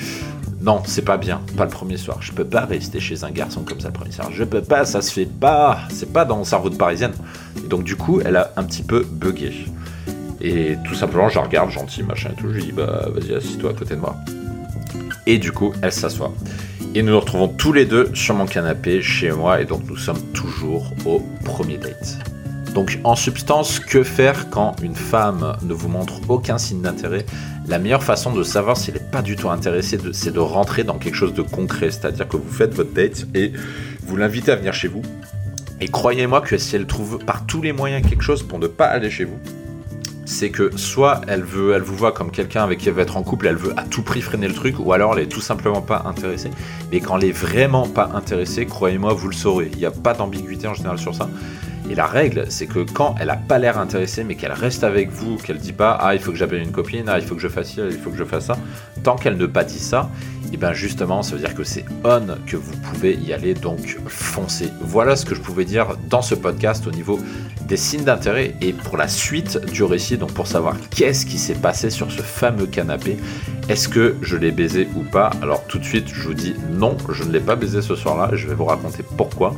non, 0.65 0.81
c'est 0.83 1.03
pas 1.03 1.17
bien, 1.17 1.41
pas 1.55 1.65
le 1.65 1.69
premier 1.69 1.95
soir. 1.95 2.17
Je 2.21 2.31
peux 2.31 2.43
pas 2.43 2.65
rester 2.65 2.99
chez 2.99 3.23
un 3.23 3.29
garçon 3.29 3.61
comme 3.61 3.79
ça 3.79 3.89
le 3.89 3.93
premier 3.93 4.11
soir. 4.11 4.31
Je 4.31 4.43
peux 4.43 4.63
pas, 4.63 4.83
ça 4.83 5.03
se 5.03 5.13
fait 5.13 5.27
pas. 5.27 5.81
C'est 5.91 6.11
pas 6.11 6.25
dans 6.25 6.37
mon 6.37 6.43
cerveau 6.43 6.71
de 6.71 6.75
parisienne. 6.75 7.13
Et 7.63 7.67
donc 7.67 7.83
du 7.83 7.95
coup, 7.95 8.19
elle 8.25 8.35
a 8.35 8.51
un 8.57 8.63
petit 8.63 8.81
peu 8.81 9.05
bugué. 9.07 9.53
Et 10.41 10.75
tout 10.83 10.95
simplement, 10.95 11.29
je 11.29 11.37
regarde 11.37 11.69
gentil, 11.69 12.01
machin 12.01 12.31
et 12.31 12.41
tout. 12.41 12.47
Je 12.49 12.55
lui 12.55 12.63
dis 12.63 12.71
bah 12.71 13.07
vas-y, 13.13 13.35
assis-toi 13.35 13.69
à 13.69 13.73
côté 13.75 13.93
de 13.95 13.99
moi. 13.99 14.15
Et 15.27 15.37
du 15.37 15.51
coup, 15.51 15.71
elle 15.83 15.91
s'assoit. 15.91 16.33
Et 16.95 17.03
nous 17.03 17.11
nous 17.11 17.19
retrouvons 17.19 17.47
tous 17.47 17.71
les 17.71 17.85
deux 17.85 18.09
sur 18.15 18.33
mon 18.33 18.47
canapé 18.47 19.03
chez 19.03 19.31
moi 19.31 19.61
et 19.61 19.65
donc 19.65 19.83
nous 19.85 19.97
sommes 19.97 20.21
toujours 20.33 20.91
au 21.05 21.21
premier 21.43 21.77
date. 21.77 22.17
Donc 22.75 22.99
en 23.05 23.15
substance, 23.15 23.79
que 23.79 24.03
faire 24.03 24.49
quand 24.49 24.75
une 24.83 24.95
femme 24.95 25.55
ne 25.63 25.73
vous 25.73 25.87
montre 25.87 26.19
aucun 26.27 26.57
signe 26.57 26.81
d'intérêt? 26.81 27.25
La 27.67 27.79
meilleure 27.79 28.03
façon 28.03 28.33
de 28.33 28.43
savoir 28.43 28.75
s'il 28.75 28.95
n'est 28.95 28.99
pas 28.99 29.21
du 29.21 29.37
tout 29.37 29.49
intéressé, 29.49 29.97
c'est 30.11 30.33
de 30.33 30.39
rentrer 30.39 30.83
dans 30.83 30.97
quelque 30.97 31.15
chose 31.15 31.33
de 31.33 31.41
concret. 31.41 31.89
C'est-à-dire 31.89 32.27
que 32.27 32.35
vous 32.35 32.51
faites 32.51 32.73
votre 32.73 32.93
date 32.93 33.27
et 33.33 33.53
vous 34.05 34.17
l'invitez 34.17 34.51
à 34.51 34.57
venir 34.57 34.73
chez 34.73 34.89
vous. 34.89 35.01
Et 35.79 35.87
croyez-moi 35.87 36.41
que 36.41 36.57
si 36.57 36.75
elle 36.75 36.85
trouve 36.85 37.17
par 37.19 37.45
tous 37.45 37.61
les 37.61 37.71
moyens 37.71 38.05
quelque 38.05 38.23
chose 38.23 38.43
pour 38.43 38.59
ne 38.59 38.67
pas 38.67 38.87
aller 38.87 39.09
chez 39.09 39.23
vous, 39.23 39.39
c'est 40.25 40.49
que 40.49 40.75
soit 40.75 41.21
elle 41.29 41.43
veut, 41.43 41.73
elle 41.75 41.81
vous 41.81 41.95
voit 41.95 42.11
comme 42.11 42.29
quelqu'un 42.29 42.63
avec 42.63 42.79
qui 42.79 42.89
elle 42.89 42.95
va 42.95 43.03
être 43.03 43.15
en 43.15 43.23
couple, 43.23 43.47
elle 43.47 43.55
veut 43.55 43.73
à 43.77 43.83
tout 43.83 44.01
prix 44.01 44.21
freiner 44.21 44.49
le 44.49 44.53
truc, 44.53 44.75
ou 44.79 44.91
alors 44.91 45.13
elle 45.13 45.23
est 45.23 45.27
tout 45.27 45.39
simplement 45.39 45.81
pas 45.81 46.03
intéressée. 46.05 46.49
Mais 46.91 46.99
quand 46.99 47.17
elle 47.17 47.29
est 47.29 47.31
vraiment 47.31 47.87
pas 47.87 48.09
intéressée, 48.13 48.65
croyez-moi, 48.65 49.13
vous 49.13 49.29
le 49.29 49.35
saurez. 49.35 49.69
Il 49.71 49.77
n'y 49.77 49.85
a 49.85 49.91
pas 49.91 50.13
d'ambiguïté 50.13 50.67
en 50.67 50.73
général 50.73 50.97
sur 50.97 51.15
ça. 51.15 51.29
Et 51.89 51.93
la 51.93 52.07
règle, 52.07 52.45
c'est 52.49 52.65
que 52.65 52.79
quand 52.79 53.15
elle 53.19 53.29
a 53.29 53.35
pas 53.35 53.59
l'air 53.59 53.77
intéressée, 53.77 54.23
mais 54.23 54.35
qu'elle 54.35 54.51
reste 54.51 54.83
avec 54.83 55.11
vous, 55.11 55.37
qu'elle 55.37 55.59
dit 55.59 55.71
pas 55.73 55.97
ah 56.01 56.15
il 56.15 56.19
faut 56.19 56.31
que 56.31 56.37
j'appelle 56.37 56.61
une 56.61 56.71
copine, 56.71 57.05
ah 57.07 57.19
il 57.19 57.25
faut 57.25 57.35
que 57.35 57.41
je 57.41 57.47
fasse 57.47 57.67
ci, 57.67 57.79
il 57.79 57.97
faut 57.97 58.09
que 58.09 58.17
je 58.17 58.23
fasse 58.23 58.47
ça, 58.47 58.57
tant 59.03 59.15
qu'elle 59.15 59.37
ne 59.37 59.45
pas 59.45 59.63
dit 59.63 59.79
ça, 59.79 60.09
et 60.51 60.57
bien 60.57 60.73
justement 60.73 61.21
ça 61.21 61.35
veut 61.35 61.41
dire 61.41 61.53
que 61.53 61.63
c'est 61.63 61.85
on 62.03 62.25
que 62.47 62.57
vous 62.57 62.75
pouvez 62.77 63.13
y 63.15 63.33
aller, 63.33 63.53
donc 63.53 63.99
foncez. 64.07 64.71
Voilà 64.81 65.15
ce 65.15 65.25
que 65.25 65.35
je 65.35 65.41
pouvais 65.41 65.63
dire 65.63 65.95
dans 66.09 66.23
ce 66.23 66.33
podcast 66.33 66.87
au 66.87 66.91
niveau 66.91 67.19
des 67.67 67.77
signes 67.77 68.03
d'intérêt 68.03 68.55
et 68.61 68.73
pour 68.73 68.97
la 68.97 69.07
suite 69.07 69.63
du 69.71 69.83
récit, 69.83 70.17
donc 70.17 70.33
pour 70.33 70.47
savoir 70.47 70.75
qu'est-ce 70.89 71.25
qui 71.25 71.37
s'est 71.37 71.53
passé 71.53 71.91
sur 71.91 72.11
ce 72.11 72.21
fameux 72.21 72.65
canapé, 72.65 73.17
est-ce 73.69 73.87
que 73.87 74.15
je 74.23 74.37
l'ai 74.37 74.51
baisé 74.51 74.87
ou 74.95 75.01
pas? 75.01 75.29
Alors 75.43 75.65
tout 75.67 75.77
de 75.77 75.85
suite 75.85 76.07
je 76.07 76.27
vous 76.27 76.33
dis 76.33 76.55
non, 76.71 76.97
je 77.09 77.23
ne 77.23 77.31
l'ai 77.31 77.39
pas 77.39 77.55
baisé 77.55 77.83
ce 77.83 77.95
soir-là, 77.95 78.31
je 78.33 78.47
vais 78.47 78.55
vous 78.55 78.65
raconter 78.65 79.03
pourquoi. 79.17 79.55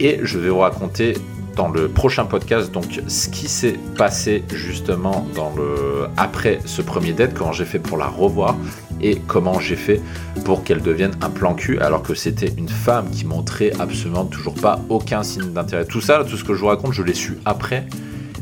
Et 0.00 0.20
je 0.22 0.38
vais 0.38 0.50
vous 0.50 0.60
raconter 0.60 1.14
dans 1.58 1.68
le 1.68 1.88
prochain 1.88 2.24
podcast 2.24 2.70
donc 2.70 3.02
ce 3.08 3.28
qui 3.28 3.48
s'est 3.48 3.76
passé 3.96 4.44
justement 4.54 5.26
dans 5.34 5.52
le 5.56 6.06
après 6.16 6.60
ce 6.64 6.82
premier 6.82 7.12
date, 7.12 7.34
comment 7.34 7.50
j'ai 7.50 7.64
fait 7.64 7.80
pour 7.80 7.98
la 7.98 8.06
revoir 8.06 8.54
et 9.00 9.16
comment 9.26 9.58
j'ai 9.58 9.74
fait 9.74 10.00
pour 10.44 10.62
qu'elle 10.62 10.82
devienne 10.82 11.16
un 11.20 11.30
plan 11.30 11.54
cul 11.54 11.80
alors 11.80 12.02
que 12.04 12.14
c'était 12.14 12.52
une 12.56 12.68
femme 12.68 13.10
qui 13.10 13.26
montrait 13.26 13.72
absolument 13.80 14.24
toujours 14.24 14.54
pas 14.54 14.80
aucun 14.88 15.24
signe 15.24 15.52
d'intérêt. 15.52 15.84
Tout 15.84 16.00
ça, 16.00 16.24
tout 16.24 16.36
ce 16.36 16.44
que 16.44 16.54
je 16.54 16.60
vous 16.60 16.68
raconte, 16.68 16.92
je 16.92 17.02
l'ai 17.02 17.14
su 17.14 17.38
après, 17.44 17.88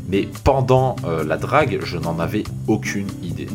mais 0.07 0.27
pendant 0.43 0.95
euh, 1.03 1.23
la 1.23 1.37
drague, 1.37 1.79
je 1.83 1.97
n'en 1.97 2.19
avais 2.19 2.43
aucune 2.67 3.07
idée. 3.23 3.47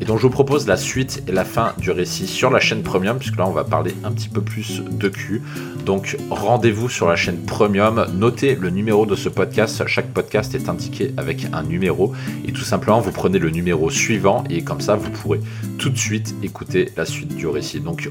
Et 0.00 0.04
donc 0.04 0.18
je 0.18 0.22
vous 0.22 0.30
propose 0.30 0.66
la 0.66 0.76
suite 0.76 1.22
et 1.28 1.32
la 1.32 1.44
fin 1.44 1.72
du 1.78 1.90
récit 1.90 2.26
sur 2.26 2.50
la 2.50 2.60
chaîne 2.60 2.82
Premium, 2.82 3.18
puisque 3.18 3.36
là 3.36 3.46
on 3.46 3.52
va 3.52 3.64
parler 3.64 3.94
un 4.04 4.12
petit 4.12 4.28
peu 4.28 4.40
plus 4.40 4.82
de 4.82 5.08
cul. 5.08 5.42
Donc 5.86 6.16
rendez-vous 6.30 6.88
sur 6.88 7.08
la 7.08 7.16
chaîne 7.16 7.44
Premium, 7.44 8.06
notez 8.14 8.54
le 8.54 8.70
numéro 8.70 9.06
de 9.06 9.14
ce 9.14 9.28
podcast, 9.28 9.86
chaque 9.86 10.12
podcast 10.12 10.54
est 10.54 10.68
indiqué 10.68 11.12
avec 11.16 11.46
un 11.52 11.62
numéro, 11.62 12.12
et 12.46 12.52
tout 12.52 12.62
simplement 12.62 13.00
vous 13.00 13.12
prenez 13.12 13.38
le 13.38 13.50
numéro 13.50 13.90
suivant, 13.90 14.44
et 14.50 14.62
comme 14.62 14.80
ça 14.80 14.96
vous 14.96 15.10
pourrez 15.10 15.40
tout 15.78 15.90
de 15.90 15.98
suite 15.98 16.34
écouter 16.42 16.90
la 16.96 17.04
suite 17.04 17.34
du 17.34 17.46
récit. 17.46 17.80
Donc 17.80 18.10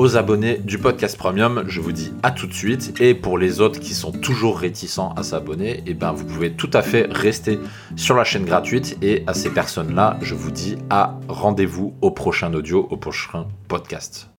aux 0.00 0.16
abonnés 0.16 0.56
du 0.56 0.78
podcast 0.78 1.18
premium, 1.18 1.64
je 1.66 1.78
vous 1.78 1.92
dis 1.92 2.10
à 2.22 2.30
tout 2.30 2.46
de 2.46 2.54
suite. 2.54 2.98
Et 3.02 3.12
pour 3.12 3.36
les 3.36 3.60
autres 3.60 3.78
qui 3.78 3.92
sont 3.92 4.12
toujours 4.12 4.58
réticents 4.58 5.12
à 5.14 5.22
s'abonner, 5.22 5.80
et 5.80 5.82
eh 5.88 5.94
ben 5.94 6.10
vous 6.12 6.24
pouvez 6.24 6.52
tout 6.52 6.70
à 6.72 6.80
fait 6.80 7.06
rester 7.10 7.58
sur 7.96 8.16
la 8.16 8.24
chaîne 8.24 8.46
gratuite. 8.46 8.96
Et 9.02 9.24
à 9.26 9.34
ces 9.34 9.50
personnes-là, 9.50 10.16
je 10.22 10.34
vous 10.34 10.50
dis 10.50 10.78
à 10.88 11.18
rendez-vous 11.28 11.92
au 12.00 12.10
prochain 12.10 12.54
audio, 12.54 12.88
au 12.90 12.96
prochain 12.96 13.46
podcast. 13.68 14.28